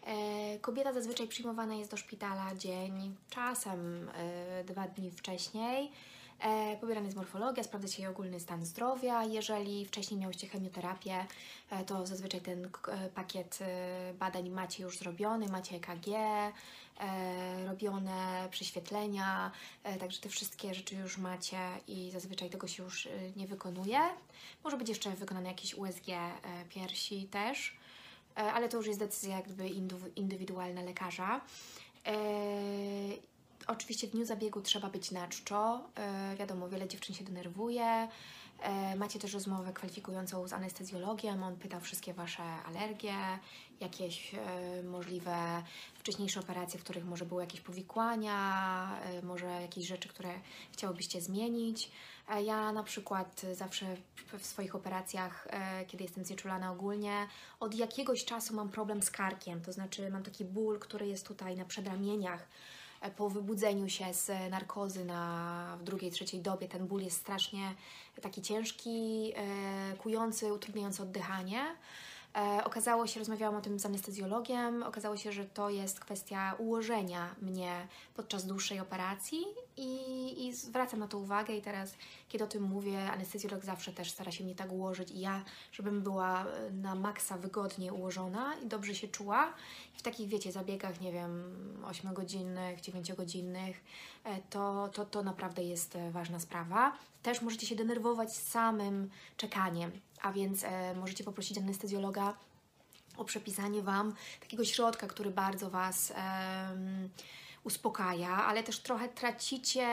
E, 0.07 0.59
kobieta 0.59 0.93
zazwyczaj 0.93 1.29
przyjmowana 1.29 1.75
jest 1.75 1.91
do 1.91 1.97
szpitala 1.97 2.55
dzień, 2.55 3.17
czasem 3.31 4.11
e, 4.15 4.65
dwa 4.65 4.89
dni 4.89 5.11
wcześniej. 5.11 5.93
E, 6.41 6.77
pobierana 6.77 7.07
jest 7.07 7.17
morfologia, 7.17 7.63
sprawdza 7.63 7.89
się 7.89 8.03
jej 8.03 8.13
ogólny 8.13 8.41
stan 8.41 8.65
zdrowia. 8.65 9.25
Jeżeli 9.25 9.87
wcześniej 9.87 10.21
miałyście 10.21 10.49
chemioterapię, 10.49 11.27
to 11.87 12.07
zazwyczaj 12.07 12.41
ten 12.41 12.71
pakiet 13.15 13.59
badań 14.19 14.51
macie 14.51 14.83
już 14.83 14.99
zrobiony, 14.99 15.49
macie 15.49 15.77
EKG, 15.77 16.07
robione 17.67 18.49
prześwietlenia, 18.51 19.51
także 20.01 20.21
te 20.21 20.29
wszystkie 20.29 20.75
rzeczy 20.75 20.95
już 20.95 21.19
macie 21.19 21.59
i 21.89 22.11
zazwyczaj 22.11 22.51
tego 22.51 22.69
się 22.69 22.83
już 22.83 23.09
nie 23.37 23.47
wykonuje. 23.47 24.01
Może 24.65 24.77
być 24.77 24.89
jeszcze 24.89 25.11
wykonane 25.11 25.49
jakieś 25.49 25.75
USG 25.75 26.07
piersi 26.69 27.27
też. 27.27 27.77
E, 28.37 28.53
ale 28.53 28.69
to 28.69 28.77
już 28.77 28.87
jest 28.87 28.99
decyzja 28.99 29.37
jakby 29.37 29.69
indywidualna 30.17 30.83
lekarza. 30.83 31.41
E, 32.07 32.13
oczywiście 33.67 34.07
w 34.07 34.11
dniu 34.11 34.25
zabiegu 34.25 34.61
trzeba 34.61 34.91
być 34.91 35.11
na 35.11 35.29
czczo. 35.29 35.81
E, 35.97 36.37
wiadomo, 36.37 36.69
wiele 36.69 36.89
dziewczyn 36.89 37.15
się 37.15 37.25
denerwuje. 37.25 38.09
Macie 38.97 39.19
też 39.19 39.35
rozmowę 39.35 39.73
kwalifikującą 39.73 40.49
z 40.49 40.53
anestezjologiem. 40.53 41.43
On 41.43 41.57
pyta 41.57 41.81
wszystkie 41.81 42.15
Wasze 42.15 42.43
alergie, 42.43 43.15
jakieś 43.81 44.35
możliwe 44.85 45.63
wcześniejsze 45.95 46.41
operacje, 46.41 46.81
w 46.81 46.85
których 46.85 47.05
może 47.05 47.25
były 47.27 47.43
jakieś 47.43 47.61
powikłania, 47.61 48.89
może 49.23 49.47
jakieś 49.47 49.87
rzeczy, 49.87 50.09
które 50.09 50.31
chciałobyście 50.73 51.21
zmienić. 51.21 51.91
Ja 52.45 52.73
na 52.73 52.83
przykład 52.83 53.43
zawsze 53.53 53.97
w 54.39 54.47
swoich 54.47 54.75
operacjach, 54.75 55.47
e, 55.51 55.85
kiedy 55.85 56.05
jestem 56.05 56.25
znieczulana 56.25 56.73
ogólnie, 56.73 57.27
od 57.61 57.75
jakiegoś 57.75 58.25
czasu 58.25 58.55
mam 58.55 58.69
problem 58.69 59.03
z 59.03 59.11
karkiem, 59.11 59.61
to 59.61 59.73
znaczy 59.73 60.11
mam 60.11 60.23
taki 60.23 60.45
ból, 60.45 60.79
który 60.79 61.07
jest 61.07 61.27
tutaj 61.27 61.57
na 61.57 61.65
przedramieniach. 61.65 62.49
E, 63.03 63.11
po 63.11 63.31
wybudzeniu 63.31 63.89
się 63.89 64.15
z 64.15 64.51
narkozy 64.51 65.05
na, 65.05 65.77
w 65.81 65.83
drugiej, 65.83 66.11
trzeciej 66.11 66.41
dobie 66.41 66.69
ten 66.69 66.87
ból 66.87 67.03
jest 67.03 67.17
strasznie 67.17 67.75
taki 68.21 68.43
ciężki, 68.43 69.33
e, 69.37 69.97
kujący, 69.97 70.53
utrudniający 70.53 71.03
oddychanie. 71.03 71.61
E, 72.37 72.65
okazało 72.65 73.07
się, 73.07 73.19
rozmawiałam 73.19 73.57
o 73.57 73.61
tym 73.61 73.79
z 73.79 73.87
anestezjologiem, 73.87 74.83
okazało 74.83 75.17
się, 75.17 75.33
że 75.33 75.45
to 75.45 75.71
jest 75.71 76.01
kwestia 76.01 76.55
ułożenia 76.59 77.35
mnie 77.43 77.89
podczas 78.15 78.47
dłuższej 78.47 78.81
operacji 78.81 79.45
i, 79.77 80.47
i 80.47 80.53
zwracam 80.53 81.01
na 81.01 81.09
to 81.09 81.19
uwagę 81.19 81.57
i 81.57 81.63
teraz, 81.63 81.95
kiedy 82.29 82.45
o 82.45 82.47
tym 82.47 82.63
mówię, 82.63 83.13
anestezjolog 83.13 83.65
zawsze 83.65 83.93
też 83.93 84.11
stara 84.11 84.33
się 84.33 84.45
mnie 84.45 84.55
tak 84.55 84.73
ułożyć 84.73 85.11
i 85.11 85.21
ja, 85.21 85.45
żebym 85.73 86.03
była 86.03 86.47
e, 86.47 86.71
na 86.71 86.95
maksa 86.95 87.39
wygodnie 87.39 87.93
ułożona 87.93 88.55
i 88.55 88.67
dobrze 88.67 88.95
się 88.95 89.09
czuła. 89.09 89.53
w 89.97 90.03
takich, 90.03 90.29
wiecie, 90.29 90.53
zabiegach, 90.53 91.01
nie 91.01 91.13
wiem, 91.13 91.57
8-godzinnych, 91.83 92.81
9-godzinnych, 92.81 93.75
e, 94.25 94.41
to, 94.51 94.89
to, 94.89 95.05
to 95.05 95.23
naprawdę 95.23 95.63
jest 95.63 95.99
ważna 96.11 96.41
sprawa. 96.41 96.93
Też 97.23 97.43
możecie 97.43 97.67
się 97.67 97.77
denerwować 97.77 98.37
samym 98.37 99.11
czekaniem 99.37 99.93
a 100.23 100.33
więc 100.33 100.65
e, 100.65 100.95
możecie 100.95 101.25
poprosić 101.25 101.59
anestezjologa 101.59 102.35
o 103.17 103.25
przepisanie 103.25 103.83
Wam 103.83 104.15
takiego 104.41 104.65
środka, 104.65 105.07
który 105.07 105.31
bardzo 105.31 105.71
Was 105.71 106.13
uspokaja, 107.65 108.45
ale 108.45 108.63
też 108.63 108.81
trochę 108.81 109.09
tracicie 109.09 109.87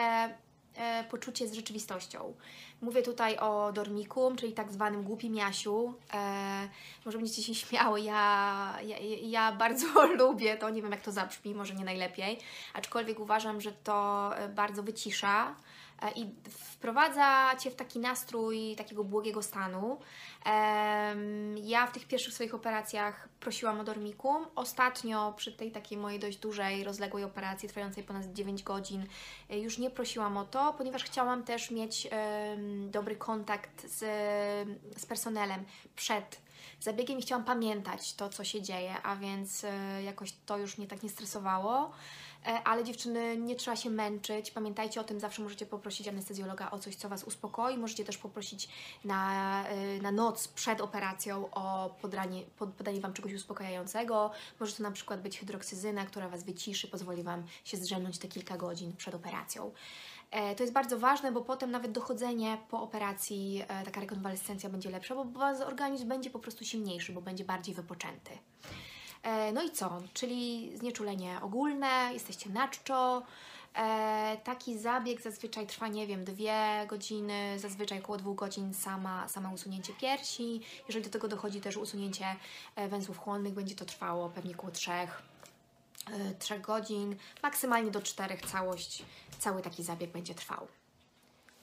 e, 0.75 1.03
poczucie 1.03 1.47
z 1.47 1.53
rzeczywistością. 1.53 2.33
Mówię 2.81 3.01
tutaj 3.01 3.37
o 3.37 3.71
dormikum, 3.71 4.35
czyli 4.35 4.53
tak 4.53 4.71
zwanym 4.71 5.03
głupim 5.03 5.35
Jasiu. 5.35 5.93
E, 6.13 6.69
może 7.05 7.17
będziecie 7.17 7.43
się 7.43 7.55
śmiały, 7.55 8.01
ja, 8.01 8.75
ja, 8.83 8.97
ja 9.21 9.51
bardzo 9.51 10.05
lubię 10.21 10.57
to, 10.57 10.69
nie 10.69 10.81
wiem 10.81 10.91
jak 10.91 11.01
to 11.01 11.11
zabrzmi, 11.11 11.55
może 11.55 11.75
nie 11.75 11.85
najlepiej, 11.85 12.39
aczkolwiek 12.73 13.19
uważam, 13.19 13.61
że 13.61 13.71
to 13.71 14.31
e, 14.37 14.49
bardzo 14.49 14.83
wycisza 14.83 15.55
i 16.15 16.25
wprowadza 16.79 17.55
Cię 17.59 17.71
w 17.71 17.75
taki 17.75 17.99
nastrój 17.99 18.75
takiego 18.75 19.03
błogiego 19.03 19.43
stanu. 19.43 19.99
Ja 21.55 21.87
w 21.87 21.91
tych 21.91 22.07
pierwszych 22.07 22.33
swoich 22.33 22.55
operacjach 22.55 23.29
prosiłam 23.39 23.79
o 23.79 23.83
dormikum. 23.83 24.45
Ostatnio 24.55 25.33
przy 25.37 25.51
tej 25.51 25.71
takiej 25.71 25.97
mojej 25.97 26.19
dość 26.19 26.37
dużej, 26.37 26.83
rozległej 26.83 27.23
operacji 27.23 27.69
trwającej 27.69 28.03
ponad 28.03 28.25
9 28.33 28.63
godzin 28.63 29.05
e, 29.49 29.59
już 29.59 29.77
nie 29.77 29.89
prosiłam 29.89 30.37
o 30.37 30.45
to, 30.45 30.73
ponieważ 30.77 31.03
chciałam 31.03 31.43
też 31.43 31.71
mieć 31.71 32.07
dobry 32.87 33.15
kontakt 33.15 33.87
z, 33.87 33.97
z 34.97 35.05
personelem 35.05 35.65
przed 35.95 36.41
zabiegiem 36.79 37.19
i 37.19 37.21
chciałam 37.21 37.45
pamiętać 37.45 38.13
to, 38.13 38.29
co 38.29 38.43
się 38.43 38.61
dzieje, 38.61 39.01
a 39.03 39.15
więc 39.15 39.63
e, 39.63 40.03
jakoś 40.03 40.33
to 40.45 40.57
już 40.57 40.77
mnie 40.77 40.87
tak 40.87 41.03
nie 41.03 41.09
stresowało. 41.09 41.91
E, 42.45 42.63
ale 42.63 42.83
dziewczyny, 42.83 43.37
nie 43.37 43.55
trzeba 43.55 43.77
się 43.77 43.89
męczyć. 43.89 44.51
Pamiętajcie 44.51 45.01
o 45.01 45.03
tym, 45.03 45.19
zawsze 45.19 45.41
możecie 45.41 45.65
poprosić 45.65 46.07
anestezjologa 46.07 46.71
o 46.71 46.79
coś, 46.79 46.95
co 46.95 47.09
Was 47.09 47.23
uspokoi. 47.23 47.77
Możecie 47.77 48.05
też 48.05 48.17
poprosić 48.17 48.69
na, 49.05 49.63
e, 49.67 50.01
na 50.01 50.11
noc 50.11 50.47
przed 50.47 50.81
operacją 50.81 51.49
o 51.51 51.89
podanie, 52.01 52.43
podanie 52.77 53.01
Wam 53.01 53.13
czegoś 53.13 53.33
uspokajającego. 53.33 54.31
Może 54.59 54.73
to 54.73 54.83
na 54.83 54.91
przykład 54.91 55.21
być 55.21 55.39
hydroksyzyna, 55.39 56.05
która 56.05 56.29
Was 56.29 56.43
wyciszy, 56.43 56.87
pozwoli 56.87 57.23
Wam 57.23 57.43
się 57.65 57.77
zdrzemnąć 57.77 58.17
te 58.17 58.27
kilka 58.27 58.57
godzin 58.57 58.95
przed 58.95 59.15
operacją. 59.15 59.71
E, 60.31 60.55
to 60.55 60.63
jest 60.63 60.73
bardzo 60.73 60.99
ważne, 60.99 61.31
bo 61.31 61.41
potem 61.41 61.71
nawet 61.71 61.91
dochodzenie 61.91 62.57
po 62.69 62.81
operacji, 62.81 63.63
taka 63.85 64.01
rekonwalescencja 64.01 64.69
będzie 64.69 64.89
lepsza, 64.89 65.15
bo 65.15 65.45
organizm 65.67 66.07
będzie 66.07 66.29
po 66.29 66.39
prostu 66.39 66.65
silniejszy, 66.65 67.13
bo 67.13 67.21
będzie 67.21 67.45
bardziej 67.45 67.75
wypoczęty. 67.75 68.31
E, 69.23 69.51
no 69.51 69.63
i 69.63 69.71
co? 69.71 70.01
Czyli 70.13 70.71
znieczulenie 70.77 71.37
ogólne, 71.41 72.09
jesteście 72.13 72.49
na 72.49 72.67
czczo. 72.67 73.23
E, 73.75 74.37
taki 74.43 74.77
zabieg 74.77 75.21
zazwyczaj 75.21 75.67
trwa, 75.67 75.87
nie 75.87 76.07
wiem, 76.07 76.23
dwie 76.23 76.85
godziny, 76.87 77.59
zazwyczaj 77.59 77.99
około 77.99 78.17
dwóch 78.17 78.35
godzin 78.35 78.73
sama, 78.73 79.27
sama 79.27 79.51
usunięcie 79.53 79.93
piersi. 79.93 80.61
Jeżeli 80.87 81.05
do 81.05 81.11
tego 81.11 81.27
dochodzi 81.27 81.61
też 81.61 81.77
usunięcie 81.77 82.25
e, 82.75 82.87
węzłów 82.87 83.17
chłonnych, 83.17 83.53
będzie 83.53 83.75
to 83.75 83.85
trwało 83.85 84.29
pewnie 84.29 84.55
około 84.55 84.71
trzech, 84.71 85.21
trzech 86.39 86.61
godzin, 86.61 87.15
maksymalnie 87.43 87.91
do 87.91 88.01
czterech 88.01 88.41
całość, 88.41 89.03
cały 89.39 89.61
taki 89.61 89.83
zabieg 89.83 90.11
będzie 90.11 90.35
trwał. 90.35 90.67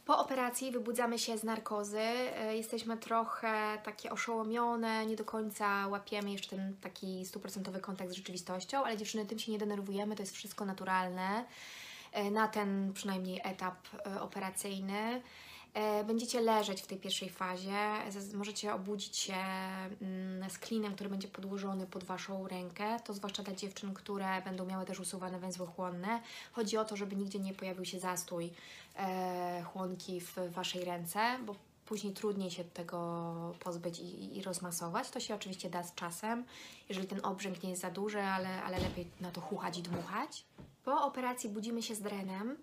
Po 0.06 0.18
operacji 0.18 0.70
wybudzamy 0.70 1.18
się 1.18 1.38
z 1.38 1.44
narkozy, 1.44 2.00
e, 2.00 2.56
jesteśmy 2.56 2.96
trochę 2.96 3.78
takie 3.84 4.10
oszołomione, 4.10 5.06
nie 5.06 5.16
do 5.16 5.24
końca 5.24 5.88
łapiemy 5.88 6.32
jeszcze 6.32 6.50
ten 6.50 6.76
taki 6.80 7.24
stuprocentowy 7.24 7.80
kontakt 7.80 8.10
z 8.10 8.14
rzeczywistością, 8.14 8.84
ale 8.84 8.96
dziewczyny 8.96 9.26
tym 9.26 9.38
się 9.38 9.52
nie 9.52 9.58
denerwujemy, 9.58 10.16
to 10.16 10.22
jest 10.22 10.34
wszystko 10.34 10.64
naturalne 10.64 11.44
e, 12.12 12.30
na 12.30 12.48
ten 12.48 12.92
przynajmniej 12.92 13.40
etap 13.44 13.74
e, 14.06 14.20
operacyjny. 14.20 15.22
E, 15.76 16.04
Będziecie 16.04 16.40
leżeć 16.40 16.82
w 16.82 16.86
tej 16.86 16.98
pierwszej 16.98 17.30
fazie, 17.30 17.78
możecie 18.34 18.74
obudzić 18.74 19.16
się 19.16 19.34
mm, 19.34 20.50
z 20.50 20.58
klinem, 20.58 20.94
który 20.94 21.10
będzie 21.10 21.28
podłożony 21.28 21.86
pod 21.86 22.04
Waszą 22.04 22.48
rękę, 22.48 23.00
to 23.04 23.14
zwłaszcza 23.14 23.42
dla 23.42 23.54
dziewczyn, 23.54 23.94
które 23.94 24.42
będą 24.42 24.66
miały 24.66 24.84
też 24.84 25.00
usuwane 25.00 25.38
węzły 25.38 25.66
chłonne. 25.66 26.20
Chodzi 26.52 26.76
o 26.76 26.84
to, 26.84 26.96
żeby 26.96 27.16
nigdzie 27.16 27.38
nie 27.38 27.54
pojawił 27.54 27.84
się 27.84 28.00
zastój 28.00 28.50
e, 28.98 29.62
chłonki 29.62 30.20
w 30.20 30.36
Waszej 30.50 30.84
ręce, 30.84 31.20
bo 31.46 31.54
później 31.86 32.12
trudniej 32.12 32.50
się 32.50 32.64
tego 32.64 33.54
pozbyć 33.60 33.98
i, 33.98 34.38
i 34.38 34.42
rozmasować. 34.42 35.10
To 35.10 35.20
się 35.20 35.34
oczywiście 35.34 35.70
da 35.70 35.82
z 35.82 35.94
czasem, 35.94 36.44
jeżeli 36.88 37.06
ten 37.06 37.20
obrzęk 37.22 37.62
nie 37.62 37.70
jest 37.70 37.82
za 37.82 37.90
duży, 37.90 38.22
ale, 38.22 38.62
ale 38.62 38.78
lepiej 38.78 39.06
na 39.20 39.30
to 39.30 39.40
chuchać 39.40 39.78
i 39.78 39.82
dmuchać. 39.82 40.44
Po 40.84 41.02
operacji 41.02 41.50
budzimy 41.50 41.82
się 41.82 41.94
z 41.94 42.00
drenem. 42.00 42.56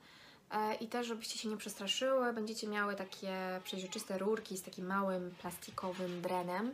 E, 0.53 0.75
I 0.75 0.87
też, 0.87 1.07
żebyście 1.07 1.39
się 1.39 1.49
nie 1.49 1.57
przestraszyły, 1.57 2.33
będziecie 2.33 2.67
miały 2.67 2.95
takie 2.95 3.61
przeźroczyste 3.63 4.17
rurki 4.17 4.57
z 4.57 4.63
takim 4.63 4.85
małym 4.85 5.35
plastikowym 5.41 6.21
drenem 6.21 6.73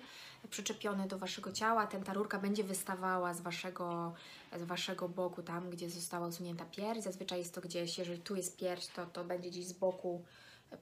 przyczepiony 0.50 1.08
do 1.08 1.18
Waszego 1.18 1.52
ciała. 1.52 1.88
Ten, 1.88 2.04
ta 2.04 2.14
rurka 2.14 2.40
będzie 2.40 2.64
wystawała 2.64 3.34
z 3.34 3.42
waszego, 3.42 4.14
z 4.58 4.64
waszego 4.64 5.10
boku, 5.10 5.44
tam 5.44 5.70
gdzie 5.70 5.90
została 5.90 6.28
usunięta 6.28 6.66
pierś. 6.66 7.00
Zazwyczaj 7.00 7.40
jest 7.40 7.54
to 7.54 7.62
gdzieś, 7.62 7.98
jeżeli 7.98 8.20
tu 8.20 8.36
jest 8.36 8.58
pierś, 8.58 8.88
to, 8.88 9.06
to 9.06 9.24
będzie 9.24 9.50
gdzieś 9.50 9.66
z 9.66 9.74
boku, 9.74 10.24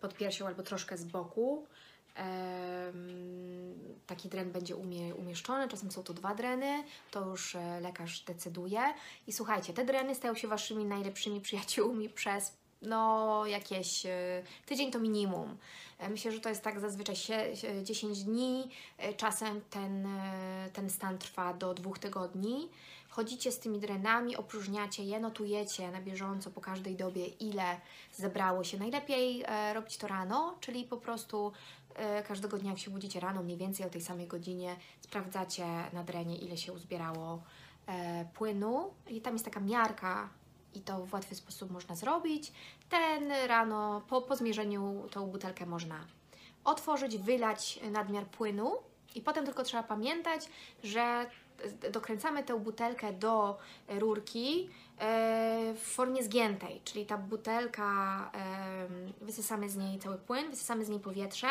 pod 0.02 0.14
piersią 0.14 0.48
albo 0.48 0.64
troszkę 0.64 0.98
z 0.98 1.04
boku. 1.04 1.68
Taki 4.08 4.30
dren 4.30 4.52
będzie 4.52 4.76
umie, 4.76 5.16
umieszczony, 5.16 5.68
czasem 5.68 5.92
są 5.92 6.04
to 6.04 6.14
dwa 6.14 6.36
dreny, 6.36 6.84
to 7.12 7.30
już 7.30 7.56
e, 7.56 7.80
lekarz 7.80 8.20
decyduje. 8.22 8.80
I 9.28 9.34
słuchajcie, 9.34 9.74
te 9.74 9.86
dreny 9.86 10.16
stają 10.16 10.36
się 10.36 10.48
Waszymi 10.48 10.86
najlepszymi 10.86 11.42
przyjaciółmi 11.42 12.10
przez 12.10 12.58
no 12.82 13.46
jakieś 13.46 14.06
e, 14.06 14.44
tydzień 14.66 14.92
to 14.92 15.00
minimum. 15.00 15.58
E, 16.00 16.10
Myślę, 16.10 16.32
że 16.32 16.40
to 16.40 16.50
jest 16.50 16.62
tak 16.64 16.80
zazwyczaj 16.80 17.16
sie- 17.16 17.56
sie- 17.56 17.84
10 17.84 18.24
dni, 18.24 18.70
e, 18.98 19.14
czasem 19.14 19.62
ten, 19.70 20.08
ten 20.74 20.90
stan 20.90 21.18
trwa 21.18 21.54
do 21.54 21.74
dwóch 21.74 22.00
tygodni. 22.00 22.70
Chodzicie 23.10 23.52
z 23.52 23.60
tymi 23.60 23.80
drenami, 23.80 24.36
opróżniacie 24.36 25.04
je, 25.04 25.20
notujecie 25.20 25.92
na 25.92 26.02
bieżąco 26.02 26.52
po 26.52 26.62
każdej 26.62 26.96
dobie, 26.96 27.26
ile 27.28 27.78
zebrało 28.14 28.64
się. 28.64 28.78
Najlepiej 28.78 29.44
robić 29.74 29.98
to 29.98 30.08
rano, 30.08 30.56
czyli 30.60 30.84
po 30.84 30.98
prostu 30.98 31.52
każdego 32.28 32.58
dnia, 32.58 32.70
jak 32.70 32.80
się 32.80 32.92
budzicie 32.92 33.20
rano, 33.20 33.44
mniej 33.44 33.58
więcej 33.58 33.86
o 33.86 33.90
tej 33.90 34.02
samej 34.02 34.28
godzinie, 34.28 34.76
sprawdzacie 35.02 35.66
na 35.94 36.04
drenie, 36.04 36.38
ile 36.38 36.58
się 36.58 36.74
uzbierało 36.74 37.42
płynu. 38.34 38.94
I 39.10 39.22
tam 39.22 39.34
jest 39.34 39.46
taka 39.46 39.60
miarka, 39.60 40.30
i 40.78 40.82
to 40.82 41.06
w 41.06 41.14
łatwy 41.14 41.36
sposób 41.36 41.72
można 41.72 41.96
zrobić. 41.96 42.52
Ten 42.90 43.32
rano, 43.48 44.02
po, 44.10 44.22
po 44.22 44.36
zmierzeniu, 44.36 45.08
tą 45.12 45.28
butelkę 45.28 45.66
można 45.66 46.06
otworzyć, 46.64 47.18
wylać 47.18 47.80
nadmiar 47.92 48.26
płynu 48.26 48.78
i 49.16 49.22
potem 49.22 49.46
tylko 49.46 49.64
trzeba 49.64 49.84
pamiętać, 49.84 50.50
że 50.84 51.30
dokręcamy 51.92 52.44
tę 52.44 52.60
butelkę 52.60 53.14
do 53.14 53.58
rurki 53.88 54.70
e, 55.00 55.74
w 55.74 55.82
formie 55.82 56.24
zgiętej, 56.24 56.82
czyli 56.84 57.06
ta 57.06 57.18
butelka, 57.18 58.32
e, 58.36 58.88
wysysamy 59.22 59.70
z 59.70 59.76
niej 59.76 60.00
cały 60.00 60.18
płyn, 60.18 60.50
wysysamy 60.50 60.86
z 60.86 60.90
niej 60.90 61.00
powietrze, 61.00 61.50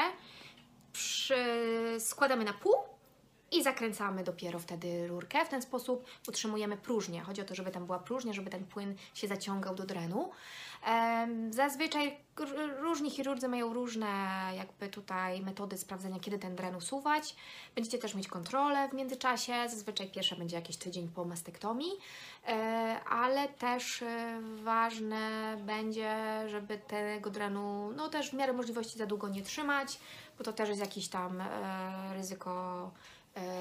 składamy 1.98 2.44
na 2.44 2.52
pół 2.52 2.74
i 3.58 3.62
zakręcamy 3.62 4.24
dopiero 4.24 4.58
wtedy 4.58 5.08
rurkę. 5.08 5.44
W 5.44 5.48
ten 5.48 5.62
sposób 5.62 6.04
utrzymujemy 6.28 6.76
próżnię. 6.76 7.20
Chodzi 7.20 7.40
o 7.40 7.44
to, 7.44 7.54
żeby 7.54 7.70
tam 7.70 7.86
była 7.86 7.98
próżnia, 7.98 8.32
żeby 8.32 8.50
ten 8.50 8.64
płyn 8.64 8.94
się 9.14 9.28
zaciągał 9.28 9.74
do 9.74 9.86
drenu. 9.86 10.30
Zazwyczaj 11.50 12.16
różni 12.80 13.10
chirurdzy 13.10 13.48
mają 13.48 13.72
różne 13.72 14.06
jakby 14.56 14.88
tutaj 14.88 15.40
metody 15.40 15.78
sprawdzenia, 15.78 16.20
kiedy 16.20 16.38
ten 16.38 16.56
dren 16.56 16.76
usuwać. 16.76 17.36
Będziecie 17.74 17.98
też 17.98 18.14
mieć 18.14 18.28
kontrolę 18.28 18.88
w 18.88 18.92
międzyczasie. 18.92 19.52
Zazwyczaj 19.68 20.10
pierwsza 20.10 20.36
będzie 20.36 20.56
jakiś 20.56 20.76
tydzień 20.76 21.08
po 21.08 21.24
mastektomii, 21.24 21.92
e, 22.46 22.52
ale 23.08 23.48
też 23.48 24.02
e, 24.02 24.40
ważne 24.62 25.56
będzie, 25.66 26.16
żeby 26.46 26.78
tego 26.78 27.30
drenu 27.30 27.92
no 27.96 28.08
też 28.08 28.30
w 28.30 28.32
miarę 28.32 28.52
możliwości 28.52 28.98
za 28.98 29.06
długo 29.06 29.28
nie 29.28 29.42
trzymać, 29.42 29.98
bo 30.38 30.44
to 30.44 30.52
też 30.52 30.68
jest 30.68 30.80
jakieś 30.80 31.08
tam 31.08 31.40
e, 31.40 32.14
ryzyko 32.14 32.90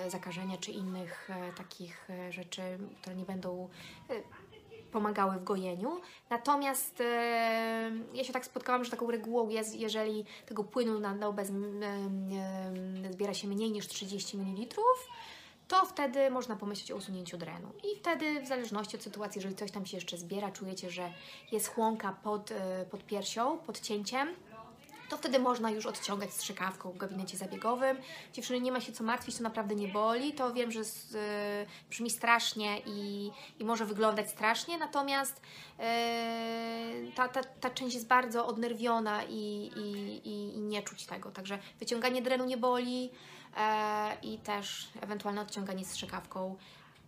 zakażenia 0.08 0.58
czy 0.58 0.72
innych 0.72 1.30
e, 1.30 1.54
takich 1.54 2.10
e, 2.10 2.32
rzeczy, 2.32 2.62
które 3.02 3.16
nie 3.16 3.26
będą 3.26 3.70
e, 4.10 4.14
pomagały 4.92 5.36
w 5.36 5.44
gojeniu. 5.44 6.02
Natomiast 6.30 7.02
e, 7.02 7.92
ja 8.14 8.24
się 8.24 8.34
tak 8.34 8.46
spotkałam, 8.46 8.84
że 8.84 8.92
taką 8.92 9.12
regułą 9.12 9.50
jest, 9.50 9.76
jeżeli 9.76 10.26
tego 10.46 10.64
płynu 10.64 11.00
na 11.00 11.16
dobę 11.16 11.46
zbiera 13.12 13.34
się 13.34 13.48
mniej 13.48 13.72
niż 13.72 13.88
30 13.88 14.38
ml, 14.38 14.76
to 15.68 15.86
wtedy 15.86 16.30
można 16.30 16.56
pomyśleć 16.56 16.92
o 16.92 16.96
usunięciu 16.96 17.38
drenu. 17.38 17.68
I 17.84 18.00
wtedy, 18.00 18.42
w 18.42 18.48
zależności 18.48 18.98
od 18.98 19.04
sytuacji, 19.04 19.40
jeżeli 19.40 19.56
coś 19.56 19.72
tam 19.72 19.86
się 19.86 19.98
jeszcze 19.98 20.18
zbiera, 20.18 20.52
czujecie, 20.52 20.90
że 20.90 21.14
jest 21.52 21.68
chłonka 21.68 22.18
pod, 22.24 22.52
e, 22.52 22.86
pod 22.92 23.06
piersią, 23.06 23.58
pod 23.58 23.80
cięciem, 23.80 24.28
to 25.10 25.18
wtedy 25.18 25.40
można 25.40 25.72
już 25.72 25.86
odciągać 25.86 26.34
strzykawką 26.34 26.92
w 26.92 26.98
gabinecie 26.98 27.38
zabiegowym. 27.38 27.98
Dziewczyny, 28.34 28.62
nie 28.62 28.72
ma 28.72 28.82
się 28.82 28.92
co 28.92 29.04
martwić, 29.04 29.38
to 29.38 29.44
naprawdę 29.44 29.76
nie 29.76 29.88
boli. 29.88 30.34
To 30.34 30.54
wiem, 30.54 30.72
że 30.72 30.84
z, 30.84 31.16
y, 31.16 31.90
brzmi 31.90 32.10
strasznie 32.10 32.80
i, 32.86 33.32
i 33.60 33.66
może 33.66 33.86
wyglądać 33.86 34.30
strasznie, 34.30 34.78
natomiast 34.78 35.38
y, 35.38 35.82
ta, 37.16 37.28
ta, 37.28 37.44
ta 37.44 37.70
część 37.70 37.96
jest 37.96 38.08
bardzo 38.08 38.48
odnerwiona 38.48 39.24
i, 39.24 39.72
i, 39.76 40.28
i, 40.28 40.56
i 40.56 40.60
nie 40.60 40.84
czuć 40.84 41.06
tego. 41.06 41.32
Także 41.32 41.60
wyciąganie 41.80 42.22
drenu 42.22 42.46
nie 42.46 42.58
boli 42.58 43.12
e, 43.58 44.18
i 44.22 44.38
też 44.38 44.90
ewentualne 45.02 45.42
odciąganie 45.42 45.86
strzykawką 45.86 46.56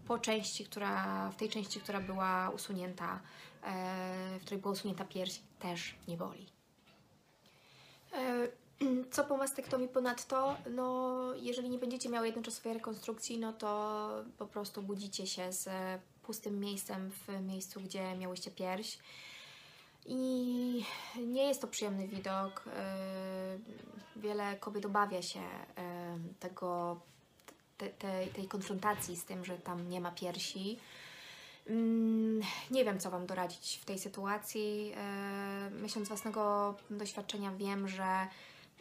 po 0.07 0.19
części, 0.19 0.65
która, 0.65 1.29
w 1.29 1.36
tej 1.36 1.49
części, 1.49 1.79
która 1.79 1.99
była 1.99 2.49
usunięta, 2.49 3.19
e, 3.63 4.39
w 4.39 4.41
której 4.41 4.62
była 4.62 4.73
usunięta 4.73 5.05
pierś, 5.05 5.39
też 5.60 5.95
nie 6.07 6.17
boli. 6.17 6.56
E, 8.17 8.47
Co 9.12 9.23
po 9.23 9.38
mastektomii 9.38 9.88
ponadto? 9.88 10.56
No, 10.69 11.17
jeżeli 11.36 11.69
nie 11.69 11.77
będziecie 11.77 12.10
miały 12.10 12.27
jednoczasowej 12.27 12.73
rekonstrukcji, 12.73 13.39
no 13.39 13.53
to 13.53 14.10
po 14.38 14.45
prostu 14.45 14.82
budzicie 14.82 15.27
się 15.27 15.53
z 15.53 15.67
e, 15.67 15.99
pustym 16.23 16.60
miejscem 16.60 17.12
w 17.12 17.41
miejscu, 17.41 17.82
gdzie 17.82 18.15
miałyście 18.15 18.51
pierś. 18.51 18.97
I 20.06 20.86
nie 21.27 21.47
jest 21.47 21.62
to 21.62 21.67
przyjemny 21.67 22.08
widok. 22.08 22.63
E, 22.75 23.58
Wiele 24.15 24.56
kobiet 24.56 24.86
obawia 24.86 25.21
się 25.21 25.41
tego, 26.39 26.99
te, 27.77 27.89
tej 28.27 28.47
konfrontacji 28.47 29.17
z 29.17 29.25
tym, 29.25 29.45
że 29.45 29.58
tam 29.58 29.89
nie 29.89 30.01
ma 30.01 30.12
piersi. 30.12 30.80
Mm, 31.69 32.41
Nie 32.71 32.86
wiem, 32.86 32.99
co 32.99 33.10
Wam 33.12 33.25
doradzić 33.25 33.80
w 33.82 33.86
tej 33.86 33.99
sytuacji. 33.99 34.93
E, 34.97 35.69
Myśląc 35.71 36.06
z 36.06 36.10
własnego 36.10 36.75
doświadczenia, 36.89 37.51
wiem, 37.51 37.88
że 37.88 38.27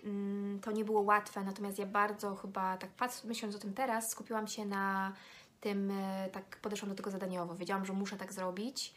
mm, 0.05 0.61
to 0.61 0.73
nie 0.73 0.85
było 0.85 1.01
łatwe, 1.01 1.45
natomiast 1.45 1.79
ja 1.79 1.87
bardzo 1.87 2.35
chyba, 2.37 2.77
tak 2.77 2.91
myśląc 3.25 3.57
o 3.57 3.59
tym 3.59 3.75
teraz, 3.75 4.11
skupiłam 4.11 4.49
się 4.49 4.65
na 4.65 5.13
tym, 5.61 5.91
e, 5.91 6.29
tak 6.33 6.57
podeszłam 6.63 6.89
do 6.89 6.95
tego 6.97 7.11
zadaniowo. 7.11 7.55
Wiedziałam, 7.55 7.87
że 7.87 7.93
muszę 7.93 8.17
tak 8.17 8.33
zrobić. 8.33 8.95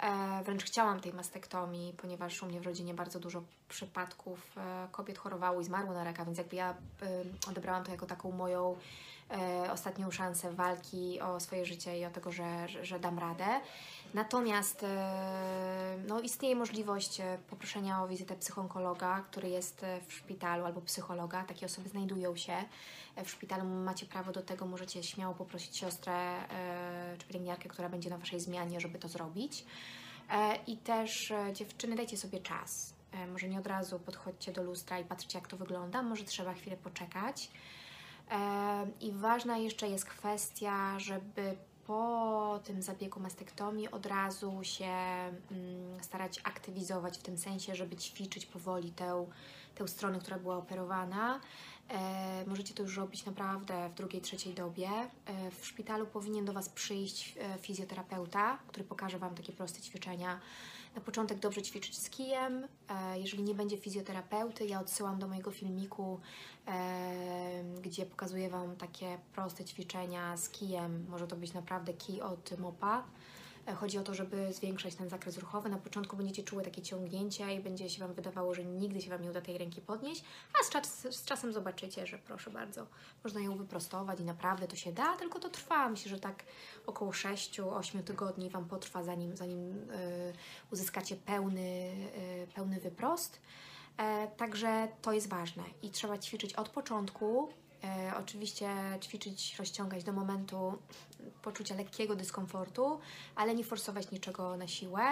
E, 0.00 0.42
Wręcz 0.44 0.64
chciałam 0.64 1.00
tej 1.00 1.12
mastektomii, 1.12 1.92
ponieważ 1.92 2.42
u 2.42 2.46
mnie 2.46 2.60
w 2.60 2.66
rodzinie 2.66 2.94
bardzo 2.94 3.20
dużo 3.20 3.42
przypadków 3.68 4.56
kobiet 4.92 5.18
chorowało 5.18 5.60
i 5.60 5.64
zmarło 5.64 5.94
na 5.94 6.04
raka, 6.04 6.24
więc 6.24 6.38
jakby 6.38 6.56
ja 6.56 6.74
odebrałam 7.48 7.84
to 7.84 7.90
jako 7.90 8.06
taką 8.06 8.32
moją 8.32 8.76
ostatnią 9.72 10.10
szansę 10.10 10.52
walki 10.52 11.20
o 11.20 11.40
swoje 11.40 11.66
życie 11.66 11.98
i 11.98 12.04
o 12.04 12.10
tego, 12.10 12.32
że, 12.32 12.68
że, 12.82 13.00
dam 13.00 13.18
radę. 13.18 13.46
Natomiast 14.14 14.82
e, 14.82 15.96
no, 16.08 16.20
istnieje 16.20 16.56
możliwość 16.56 17.20
e, 17.20 17.38
poproszenia 17.50 18.02
o 18.02 18.08
wizytę 18.08 18.36
psychonkologa, 18.36 19.24
który 19.30 19.48
jest 19.48 19.82
e, 19.84 20.00
w 20.06 20.12
szpitalu, 20.12 20.64
albo 20.64 20.80
psychologa. 20.80 21.44
Takie 21.44 21.66
osoby 21.66 21.88
znajdują 21.88 22.36
się 22.36 22.64
e, 23.16 23.24
w 23.24 23.30
szpitalu. 23.30 23.64
Macie 23.64 24.06
prawo 24.06 24.32
do 24.32 24.42
tego, 24.42 24.66
możecie 24.66 25.02
śmiało 25.02 25.34
poprosić 25.34 25.76
siostrę 25.76 26.12
e, 26.12 27.16
czy 27.18 27.26
pielęgniarkę, 27.26 27.68
która 27.68 27.88
będzie 27.88 28.10
na 28.10 28.18
Waszej 28.18 28.40
zmianie, 28.40 28.80
żeby 28.80 28.98
to 28.98 29.08
zrobić. 29.08 29.64
E, 30.30 30.56
I 30.66 30.76
też 30.76 31.30
e, 31.30 31.52
dziewczyny, 31.52 31.96
dajcie 31.96 32.16
sobie 32.16 32.40
czas. 32.40 32.94
E, 33.12 33.26
Może 33.26 33.48
nie 33.48 33.58
od 33.58 33.66
razu 33.66 33.98
podchodźcie 33.98 34.52
do 34.52 34.62
lustra 34.62 34.98
i 34.98 35.04
patrzcie, 35.04 35.38
jak 35.38 35.48
to 35.48 35.56
wygląda. 35.56 36.02
Może 36.02 36.24
trzeba 36.24 36.54
chwilę 36.54 36.76
poczekać. 36.76 37.50
I 39.00 39.12
ważna 39.12 39.58
jeszcze 39.58 39.88
jest 39.88 40.04
kwestia, 40.04 40.98
żeby 40.98 41.56
po 41.86 42.60
tym 42.64 42.82
zabiegu 42.82 43.20
mastektomii 43.20 43.90
od 43.90 44.06
razu 44.06 44.58
się 44.62 44.84
mm, 44.84 46.02
starać 46.02 46.40
aktywizować 46.44 47.18
w 47.18 47.22
tym 47.22 47.38
sensie, 47.38 47.74
żeby 47.74 47.96
ćwiczyć 47.96 48.46
powoli 48.46 48.92
tę, 48.92 49.26
tę 49.74 49.88
stronę, 49.88 50.18
która 50.18 50.38
była 50.38 50.56
operowana. 50.56 51.40
Możecie 52.46 52.74
to 52.74 52.82
już 52.82 52.96
robić 52.96 53.24
naprawdę 53.24 53.88
w 53.88 53.94
drugiej, 53.94 54.22
trzeciej 54.22 54.54
dobie. 54.54 54.88
W 55.60 55.66
szpitalu 55.66 56.06
powinien 56.06 56.44
do 56.44 56.52
Was 56.52 56.68
przyjść 56.68 57.38
e, 57.38 57.58
fizjoterapeuta, 57.58 58.58
który 58.68 58.84
pokaże 58.84 59.18
Wam 59.18 59.34
takie 59.34 59.52
proste 59.52 59.80
ćwiczenia 59.80 60.40
Na 60.94 61.00
początek 61.00 61.38
dobrze 61.38 61.62
ćwiczyć 61.62 61.98
z 61.98 62.10
kijem. 62.10 62.68
E, 62.88 63.18
jeżeli 63.18 63.42
nie 63.42 63.54
będzie 63.54 63.76
fizjoterapeuty, 63.76 64.66
ja 64.66 64.80
odsyłam 64.80 65.18
do 65.18 65.28
mojego 65.28 65.50
filmiku, 65.50 66.20
e, 66.66 67.64
gdzie 67.82 68.06
pokazuję 68.06 68.50
Wam 68.50 68.76
takie 68.76 69.18
proste 69.34 69.64
ćwiczenia 69.64 70.36
z 70.36 70.48
kijem. 70.48 71.06
Może 71.08 71.26
to 71.26 71.36
być 71.36 71.52
naprawdę 71.52 71.92
kij 71.92 72.20
od 72.20 72.58
mopa. 72.58 73.04
E, 73.70 73.74
Chodzi 73.74 73.98
o 73.98 74.02
to, 74.02 74.14
żeby 74.14 74.52
zwiększać 74.52 74.94
ten 74.94 75.08
zakres 75.08 75.38
ruchowy. 75.38 75.68
Na 75.68 75.78
początku 75.78 76.16
będziecie 76.16 76.42
czuły 76.42 76.62
takie 76.62 76.82
ciągnięcia 76.82 77.50
i 77.50 77.60
będzie 77.60 77.90
się 77.90 78.00
Wam 78.00 78.14
wydawało, 78.14 78.54
że 78.54 78.64
nigdy 78.64 79.00
się 79.00 79.10
Wam 79.10 79.22
nie 79.22 79.30
uda 79.30 79.40
tej 79.40 79.58
ręki 79.58 79.80
podnieść, 79.80 80.24
a 80.60 80.64
z, 80.64 80.70
czas, 80.70 81.06
z 81.10 81.24
czasem 81.24 81.52
zobaczycie, 81.52 82.06
że 82.06 82.18
proszę 82.18 82.50
bardzo, 82.50 82.86
można 83.24 83.40
ją 83.40 83.56
wyprostować 83.56 84.20
i 84.20 84.24
naprawdę 84.24 84.68
to 84.68 84.76
się 84.76 84.92
da, 84.92 85.16
tylko 85.16 85.38
to 85.38 85.48
trwa. 85.48 85.88
Myślę, 85.88 86.10
że 86.10 86.20
tak 86.20 86.44
około 86.86 87.10
6-8 87.10 88.02
tygodni 88.02 88.50
Wam 88.50 88.64
potrwa, 88.64 89.02
zanim, 89.02 89.36
zanim 89.36 89.90
y, 89.90 90.32
uzyskacie 90.72 91.16
pełny, 91.16 91.60
y, 91.60 92.46
pełny 92.54 92.80
wyprost. 92.80 93.40
Także 94.36 94.88
to 95.02 95.12
jest 95.12 95.28
ważne 95.28 95.62
i 95.82 95.90
trzeba 95.90 96.18
ćwiczyć 96.18 96.54
od 96.54 96.68
początku. 96.68 97.48
E, 97.84 98.12
oczywiście 98.18 98.68
ćwiczyć, 99.00 99.56
rozciągać 99.58 100.04
do 100.04 100.12
momentu 100.12 100.78
poczucia 101.42 101.74
lekkiego 101.74 102.16
dyskomfortu, 102.16 103.00
ale 103.36 103.54
nie 103.54 103.64
forsować 103.64 104.10
niczego 104.10 104.56
na 104.56 104.68
siłę. 104.68 105.02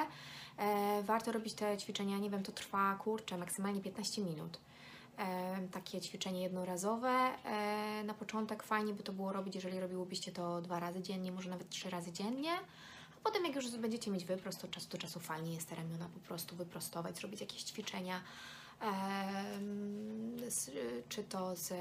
E, 0.58 1.02
warto 1.02 1.32
robić 1.32 1.54
te 1.54 1.78
ćwiczenia, 1.78 2.18
nie 2.18 2.30
wiem, 2.30 2.42
to 2.42 2.52
trwa 2.52 2.94
kurczę, 2.94 3.38
maksymalnie 3.38 3.80
15 3.80 4.22
minut. 4.22 4.60
E, 5.18 5.68
takie 5.72 6.00
ćwiczenie 6.00 6.42
jednorazowe. 6.42 7.08
E, 7.08 8.04
na 8.04 8.14
początek 8.14 8.62
fajnie 8.62 8.94
by 8.94 9.02
to 9.02 9.12
było 9.12 9.32
robić, 9.32 9.54
jeżeli 9.54 9.80
robiłybyście 9.80 10.32
to 10.32 10.62
dwa 10.62 10.80
razy 10.80 11.02
dziennie, 11.02 11.32
może 11.32 11.50
nawet 11.50 11.68
trzy 11.68 11.90
razy 11.90 12.12
dziennie. 12.12 12.50
Potem, 13.28 13.44
jak 13.44 13.54
już 13.54 13.70
będziecie 13.70 14.10
mieć 14.10 14.24
wyprost, 14.24 14.64
od 14.64 14.70
czasu 14.70 14.88
do 14.88 14.98
czasu 14.98 15.20
fajnie 15.20 15.54
jest 15.54 15.68
te 15.68 15.74
ramiona 15.74 16.08
po 16.14 16.20
prostu 16.20 16.56
wyprostować, 16.56 17.16
zrobić 17.16 17.40
jakieś 17.40 17.62
ćwiczenia. 17.62 18.22
Czy 21.08 21.24
to 21.24 21.56
z, 21.56 21.72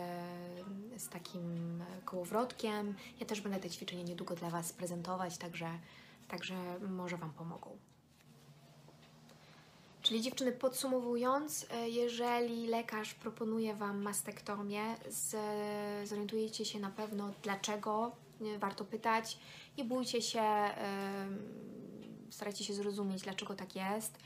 z 0.98 1.10
takim 1.10 1.84
kołowrotkiem. 2.06 2.96
Ja 3.20 3.26
też 3.26 3.42
będę 3.42 3.60
te 3.60 3.70
ćwiczenia 3.70 4.04
niedługo 4.04 4.36
dla 4.36 4.50
Was 4.50 4.74
prezentować, 4.74 5.38
także, 5.38 5.70
także 6.28 6.56
może 6.90 7.18
Wam 7.18 7.32
pomogą. 7.32 7.78
Czyli 10.02 10.22
dziewczyny, 10.22 10.52
podsumowując, 10.52 11.66
e, 11.72 11.90
jeżeli 11.90 12.68
lekarz 12.68 13.14
proponuje 13.14 13.76
Wam 13.76 14.02
mastektomię, 14.02 14.96
zorientujecie 16.04 16.66
się 16.66 16.80
na 16.80 16.90
pewno 16.90 17.34
dlaczego, 17.44 18.12
nie, 18.42 18.60
warto 18.60 18.86
pytać, 18.86 19.38
nie 19.78 19.86
bójcie 19.86 20.22
się, 20.22 20.44
starajcie 22.30 22.64
się 22.64 22.74
zrozumieć 22.74 23.22
dlaczego 23.22 23.54
tak 23.56 23.76
jest. 23.76 24.18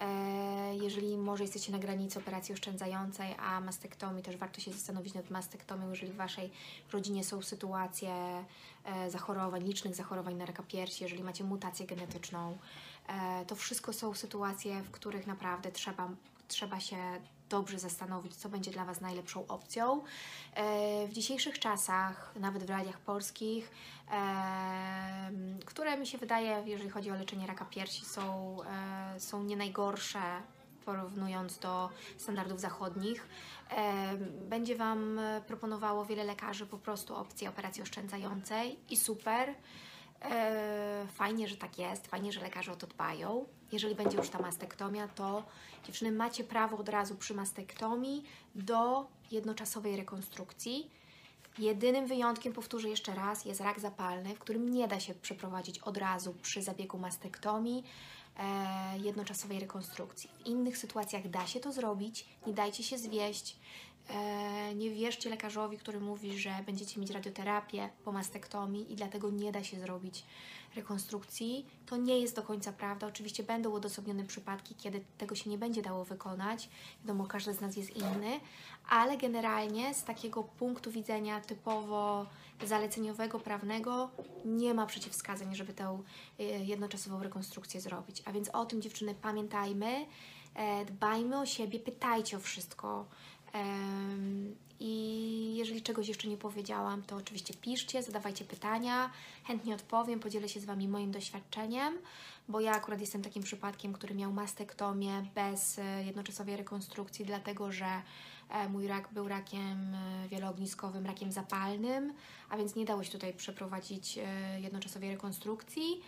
E, 0.00 0.76
Jeżeli 0.82 1.16
może 1.18 1.44
jesteście 1.44 1.72
na 1.72 1.78
granicy 1.78 2.18
operacji 2.18 2.54
oszczędzającej, 2.54 3.34
a 3.38 3.60
mastektomii, 3.60 4.22
też 4.22 4.36
warto 4.36 4.60
się 4.60 4.72
zastanowić 4.72 5.14
nad 5.14 5.30
mastektomią, 5.30 5.90
jeżeli 5.90 6.12
w 6.12 6.16
Waszej 6.16 6.50
rodzinie 6.92 7.24
są 7.24 7.42
sytuacje 7.42 8.44
e, 8.84 9.10
zachorowań, 9.10 9.64
licznych 9.64 9.94
zachorowań 9.94 10.34
na 10.34 10.46
raka 10.46 10.62
piersi, 10.62 11.04
jeżeli 11.04 11.22
macie 11.24 11.44
mutację 11.44 11.86
genetyczną. 11.86 12.58
E, 13.08 13.44
To 13.46 13.54
wszystko 13.56 13.92
są 13.92 14.14
sytuacje, 14.14 14.82
w 14.82 14.90
których 14.90 15.26
naprawdę 15.26 15.72
trzeba, 15.72 16.08
trzeba 16.50 16.80
się 16.80 16.96
dobrze 17.48 17.78
zastanowić, 17.78 18.36
co 18.36 18.48
będzie 18.48 18.70
dla 18.70 18.84
Was 18.84 19.00
najlepszą 19.00 19.46
opcją. 19.46 20.02
E, 20.54 21.06
W 21.08 21.12
dzisiejszych 21.12 21.58
czasach, 21.58 22.32
nawet 22.40 22.62
w 22.64 22.68
realiach 22.68 23.00
polskich, 23.00 23.70
em, 24.10 25.58
które 25.66 25.96
mi 25.98 26.06
się 26.06 26.18
wydaje, 26.18 26.62
jeżeli 26.66 26.90
chodzi 26.90 27.10
o 27.10 27.14
leczenie 27.14 27.46
raka 27.46 27.64
piersi, 27.64 28.04
są, 28.04 28.56
e, 28.62 29.20
są 29.20 29.42
nie 29.42 29.56
najgorsze 29.56 30.20
porównując 30.84 31.58
do 31.58 31.88
standardów 32.18 32.60
zachodnich. 32.60 33.28
E, 33.70 34.16
Będzie 34.48 34.76
Wam 34.76 35.18
e, 35.18 35.40
proponowało 35.46 36.04
wiele 36.04 36.24
lekarzy 36.24 36.66
po 36.66 36.78
prostu 36.78 37.16
opcję 37.16 37.48
operacji 37.48 37.82
oszczędzającej 37.82 38.78
i 38.90 38.96
super. 38.96 39.54
E, 40.22 40.90
Fajnie, 41.12 41.48
że 41.48 41.56
tak 41.56 41.78
jest, 41.78 42.06
fajnie, 42.06 42.32
że 42.32 42.40
lekarze 42.40 42.72
o 42.72 42.76
to 42.76 42.86
dbają. 42.86 43.46
Jeżeli 43.72 43.94
będzie 43.94 44.16
już 44.16 44.28
ta 44.28 44.38
mastektomia, 44.38 45.08
to 45.08 45.44
dziewczyny 45.86 46.12
macie 46.12 46.44
prawo 46.44 46.76
od 46.76 46.88
razu 46.88 47.14
przy 47.14 47.34
mastektomii 47.34 48.24
do 48.54 49.06
jednoczasowej 49.30 49.96
rekonstrukcji. 49.96 50.90
Jedynym 51.58 52.06
wyjątkiem, 52.06 52.52
powtórzę 52.52 52.88
jeszcze 52.88 53.14
raz, 53.14 53.44
jest 53.44 53.60
rak 53.60 53.80
zapalny, 53.80 54.34
w 54.34 54.38
którym 54.38 54.68
nie 54.68 54.88
da 54.88 55.00
się 55.00 55.14
przeprowadzić 55.14 55.78
od 55.78 55.96
razu 55.96 56.34
przy 56.42 56.62
zabiegu 56.62 56.98
mastektomii 56.98 57.84
e, 58.38 58.98
jednoczasowej 58.98 59.60
rekonstrukcji. 59.60 60.30
W 60.38 60.46
innych 60.46 60.78
sytuacjach 60.78 61.28
da 61.28 61.46
się 61.46 61.60
to 61.60 61.72
zrobić, 61.72 62.26
nie 62.46 62.52
dajcie 62.52 62.82
się 62.82 62.98
zwieść. 62.98 63.56
E, 64.14 64.74
nie 64.74 64.90
wierzcie 64.90 65.30
lekarzowi, 65.30 65.78
który 65.78 66.00
mówi, 66.00 66.38
że 66.38 66.50
będziecie 66.66 67.00
mieć 67.00 67.10
radioterapię 67.10 67.88
po 68.04 68.12
mastektomii 68.12 68.92
i 68.92 68.96
dlatego 68.96 69.30
nie 69.30 69.52
da 69.52 69.64
się 69.64 69.80
zrobić 69.80 70.24
rekonstrukcji. 70.76 71.66
To 71.86 71.96
nie 71.96 72.18
jest 72.18 72.36
do 72.36 72.42
końca 72.42 72.72
prawda. 72.72 73.06
Oczywiście 73.06 73.42
będą 73.42 73.74
odosobnione 73.74 74.24
przypadki, 74.24 74.74
kiedy 74.74 75.04
tego 75.18 75.34
się 75.34 75.50
nie 75.50 75.58
będzie 75.58 75.82
dało 75.82 76.04
wykonać. 76.04 76.68
Wiadomo, 77.00 77.26
każdy 77.26 77.54
z 77.54 77.60
nas 77.60 77.76
jest 77.76 77.96
inny, 77.96 78.40
ale 78.88 79.16
generalnie 79.16 79.94
z 79.94 80.04
takiego 80.04 80.42
punktu 80.42 80.90
widzenia 80.90 81.40
typowo 81.40 82.26
zaleceniowego, 82.66 83.40
prawnego 83.40 84.10
nie 84.44 84.74
ma 84.74 84.86
przeciwwskazań, 84.86 85.54
żeby 85.54 85.74
tę 85.74 86.02
y, 86.40 86.42
jednoczasową 86.42 87.22
rekonstrukcję 87.22 87.80
zrobić. 87.80 88.22
A 88.24 88.32
więc 88.32 88.48
o 88.48 88.66
tym 88.66 88.82
dziewczyny 88.82 89.14
pamiętajmy, 89.22 90.06
e, 90.54 90.84
dbajmy 90.84 91.40
o 91.40 91.46
siebie, 91.46 91.78
pytajcie 91.78 92.36
o 92.36 92.40
wszystko. 92.40 93.06
I 94.80 95.54
jeżeli 95.56 95.82
czegoś 95.82 96.08
jeszcze 96.08 96.28
nie 96.28 96.36
powiedziałam, 96.36 97.02
to 97.02 97.16
oczywiście 97.16 97.54
piszcie, 97.54 98.02
zadawajcie 98.02 98.44
pytania, 98.44 99.10
chętnie 99.44 99.74
odpowiem, 99.74 100.20
podzielę 100.20 100.48
się 100.48 100.60
z 100.60 100.64
Wami 100.64 100.88
moim 100.88 101.10
doświadczeniem, 101.10 101.98
bo 102.48 102.60
ja 102.60 102.72
akurat 102.72 103.00
jestem 103.00 103.22
takim 103.22 103.42
przypadkiem, 103.42 103.92
który 103.92 104.14
miał 104.14 104.32
mastektomię 104.32 105.24
bez 105.34 105.78
e, 105.78 106.04
jednoczasowej 106.04 106.56
rekonstrukcji, 106.56 107.24
dlatego 107.24 107.72
że 107.72 108.02
e, 108.50 108.68
mój 108.68 108.86
rak 108.86 109.08
był 109.12 109.28
rakiem 109.28 109.94
e, 109.94 110.28
wieloogniskowym, 110.28 111.06
rakiem 111.06 111.32
zapalnym, 111.32 112.14
a 112.48 112.56
więc 112.56 112.74
nie 112.74 112.84
dało 112.84 113.04
się 113.04 113.12
tutaj 113.12 113.34
przeprowadzić 113.34 114.18
jednoczasowej 114.60 115.10
rekonstrukcji. 115.10 116.02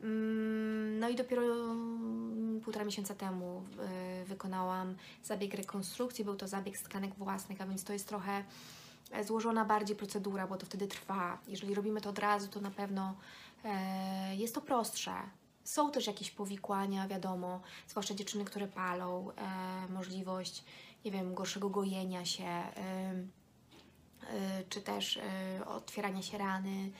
Mm, 0.00 0.98
No 0.98 1.08
i 1.08 1.16
dopiero 1.16 1.42
mm, 1.42 2.60
półtora 2.60 2.84
miesiąca 2.84 3.14
temu 3.14 3.64
y, 4.22 4.24
wykonałam 4.24 4.96
zabieg 5.24 5.54
rekonstrukcji. 5.54 6.24
Był 6.24 6.36
to 6.36 6.48
zabieg 6.48 6.78
z 6.78 6.82
tkanek 6.82 7.14
własnych, 7.14 7.60
a 7.60 7.66
więc 7.66 7.84
to 7.84 7.92
jest 7.92 8.08
trochę 8.08 8.44
e, 9.10 9.24
złożona 9.24 9.64
bardziej 9.64 9.96
procedura, 9.96 10.46
bo 10.46 10.56
to 10.56 10.66
wtedy 10.66 10.86
trwa. 10.86 11.38
Jeżeli 11.48 11.74
robimy 11.74 12.00
to 12.00 12.10
od 12.10 12.18
razu, 12.18 12.48
to 12.48 12.60
na 12.60 12.70
pewno 12.70 13.14
e, 13.64 14.36
jest 14.36 14.54
to 14.54 14.60
prostsze. 14.60 15.12
Są 15.64 15.90
też 15.90 16.06
jakieś 16.06 16.30
powikłania, 16.30 17.08
wiadomo, 17.08 17.60
zwłaszcza 17.88 18.14
dziewczyny, 18.14 18.44
które 18.44 18.68
palą, 18.68 19.30
e, 19.30 19.92
możliwość, 19.92 20.64
nie 21.04 21.10
wiem, 21.10 21.34
gorszego 21.34 21.70
gojenia 21.70 22.24
się, 22.24 22.62
czy 24.68 24.80
też 24.80 25.18
otwierania 25.66 26.22
się 26.22 26.38
rany, 26.38 26.90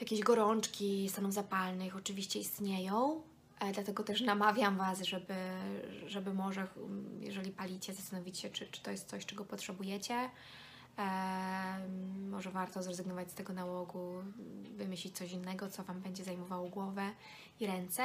jakieś 0.00 0.20
gorączki 0.20 1.08
stanów 1.08 1.32
zapalnych 1.32 1.96
oczywiście 1.96 2.40
istnieją, 2.40 3.22
e, 3.60 3.72
dlatego 3.72 4.04
też 4.04 4.20
namawiam 4.20 4.76
Was, 4.76 5.02
żeby, 5.02 5.34
żeby 6.06 6.34
może, 6.34 6.66
mm, 6.76 7.22
jeżeli 7.22 7.50
palicie, 7.50 7.94
zastanowić 7.94 8.38
się, 8.38 8.50
czy, 8.50 8.66
czy 8.66 8.82
to 8.82 8.90
jest 8.90 9.08
coś, 9.08 9.26
czego 9.26 9.44
potrzebujecie. 9.44 10.30
E, 10.98 11.88
może 12.30 12.50
warto 12.50 12.82
zrezygnować 12.82 13.30
z 13.30 13.34
tego 13.34 13.52
nałogu, 13.52 14.12
wymyślić 14.76 15.16
coś 15.16 15.32
innego, 15.32 15.68
co 15.70 15.82
Wam 15.82 16.00
będzie 16.00 16.24
zajmowało 16.24 16.68
głowę 16.68 17.10
i 17.60 17.66
ręce. 17.66 18.02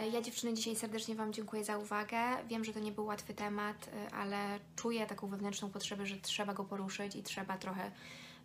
E, 0.00 0.08
Ja 0.08 0.22
dziewczyny 0.22 0.54
dzisiaj 0.54 0.76
serdecznie 0.76 1.14
Wam 1.14 1.32
dziękuję 1.32 1.64
za 1.64 1.78
uwagę. 1.78 2.18
Wiem, 2.48 2.64
że 2.64 2.72
to 2.72 2.80
nie 2.80 2.92
był 2.92 3.04
łatwy 3.06 3.34
temat, 3.34 3.90
ale 4.12 4.58
czuję 4.76 5.06
taką 5.06 5.28
wewnętrzną 5.28 5.70
potrzebę, 5.70 6.06
że 6.06 6.16
trzeba 6.16 6.54
go 6.54 6.64
poruszyć 6.64 7.16
i 7.16 7.22
trzeba 7.22 7.58
trochę 7.58 7.90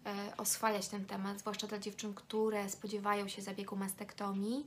e, 0.07 0.37
oswajać 0.37 0.87
ten 0.87 1.05
temat, 1.05 1.39
zwłaszcza 1.39 1.67
dla 1.67 1.79
dziewczyn, 1.79 2.13
które 2.13 2.69
spodziewają 2.69 3.27
się 3.27 3.41
zabiegu 3.41 3.75
mastektomii. 3.75 4.65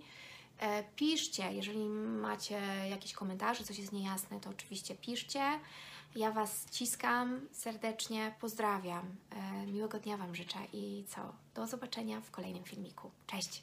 E, 0.59 0.85
Piszcie, 0.97 1.53
jeżeli 1.53 1.89
macie 2.21 2.61
jakieś 2.91 3.13
komentarze, 3.13 3.65
coś 3.65 3.79
jest 3.79 3.93
niejasne, 3.93 4.41
to 4.41 4.51
oczywiście 4.51 4.95
piszcie. 4.95 5.61
Ja 6.17 6.33
Was 6.33 6.67
ściskam 6.67 7.41
serdecznie, 7.53 8.35
pozdrawiam. 8.41 9.17
E, 9.31 9.67
Miłego 9.67 9.99
dnia 9.99 10.17
Wam 10.17 10.35
życzę 10.35 10.59
i 10.73 11.05
co? 11.09 11.33
Do 11.55 11.67
zobaczenia 11.67 12.21
w 12.21 12.31
kolejnym 12.31 12.65
filmiku. 12.65 13.11
Cześć! 13.27 13.63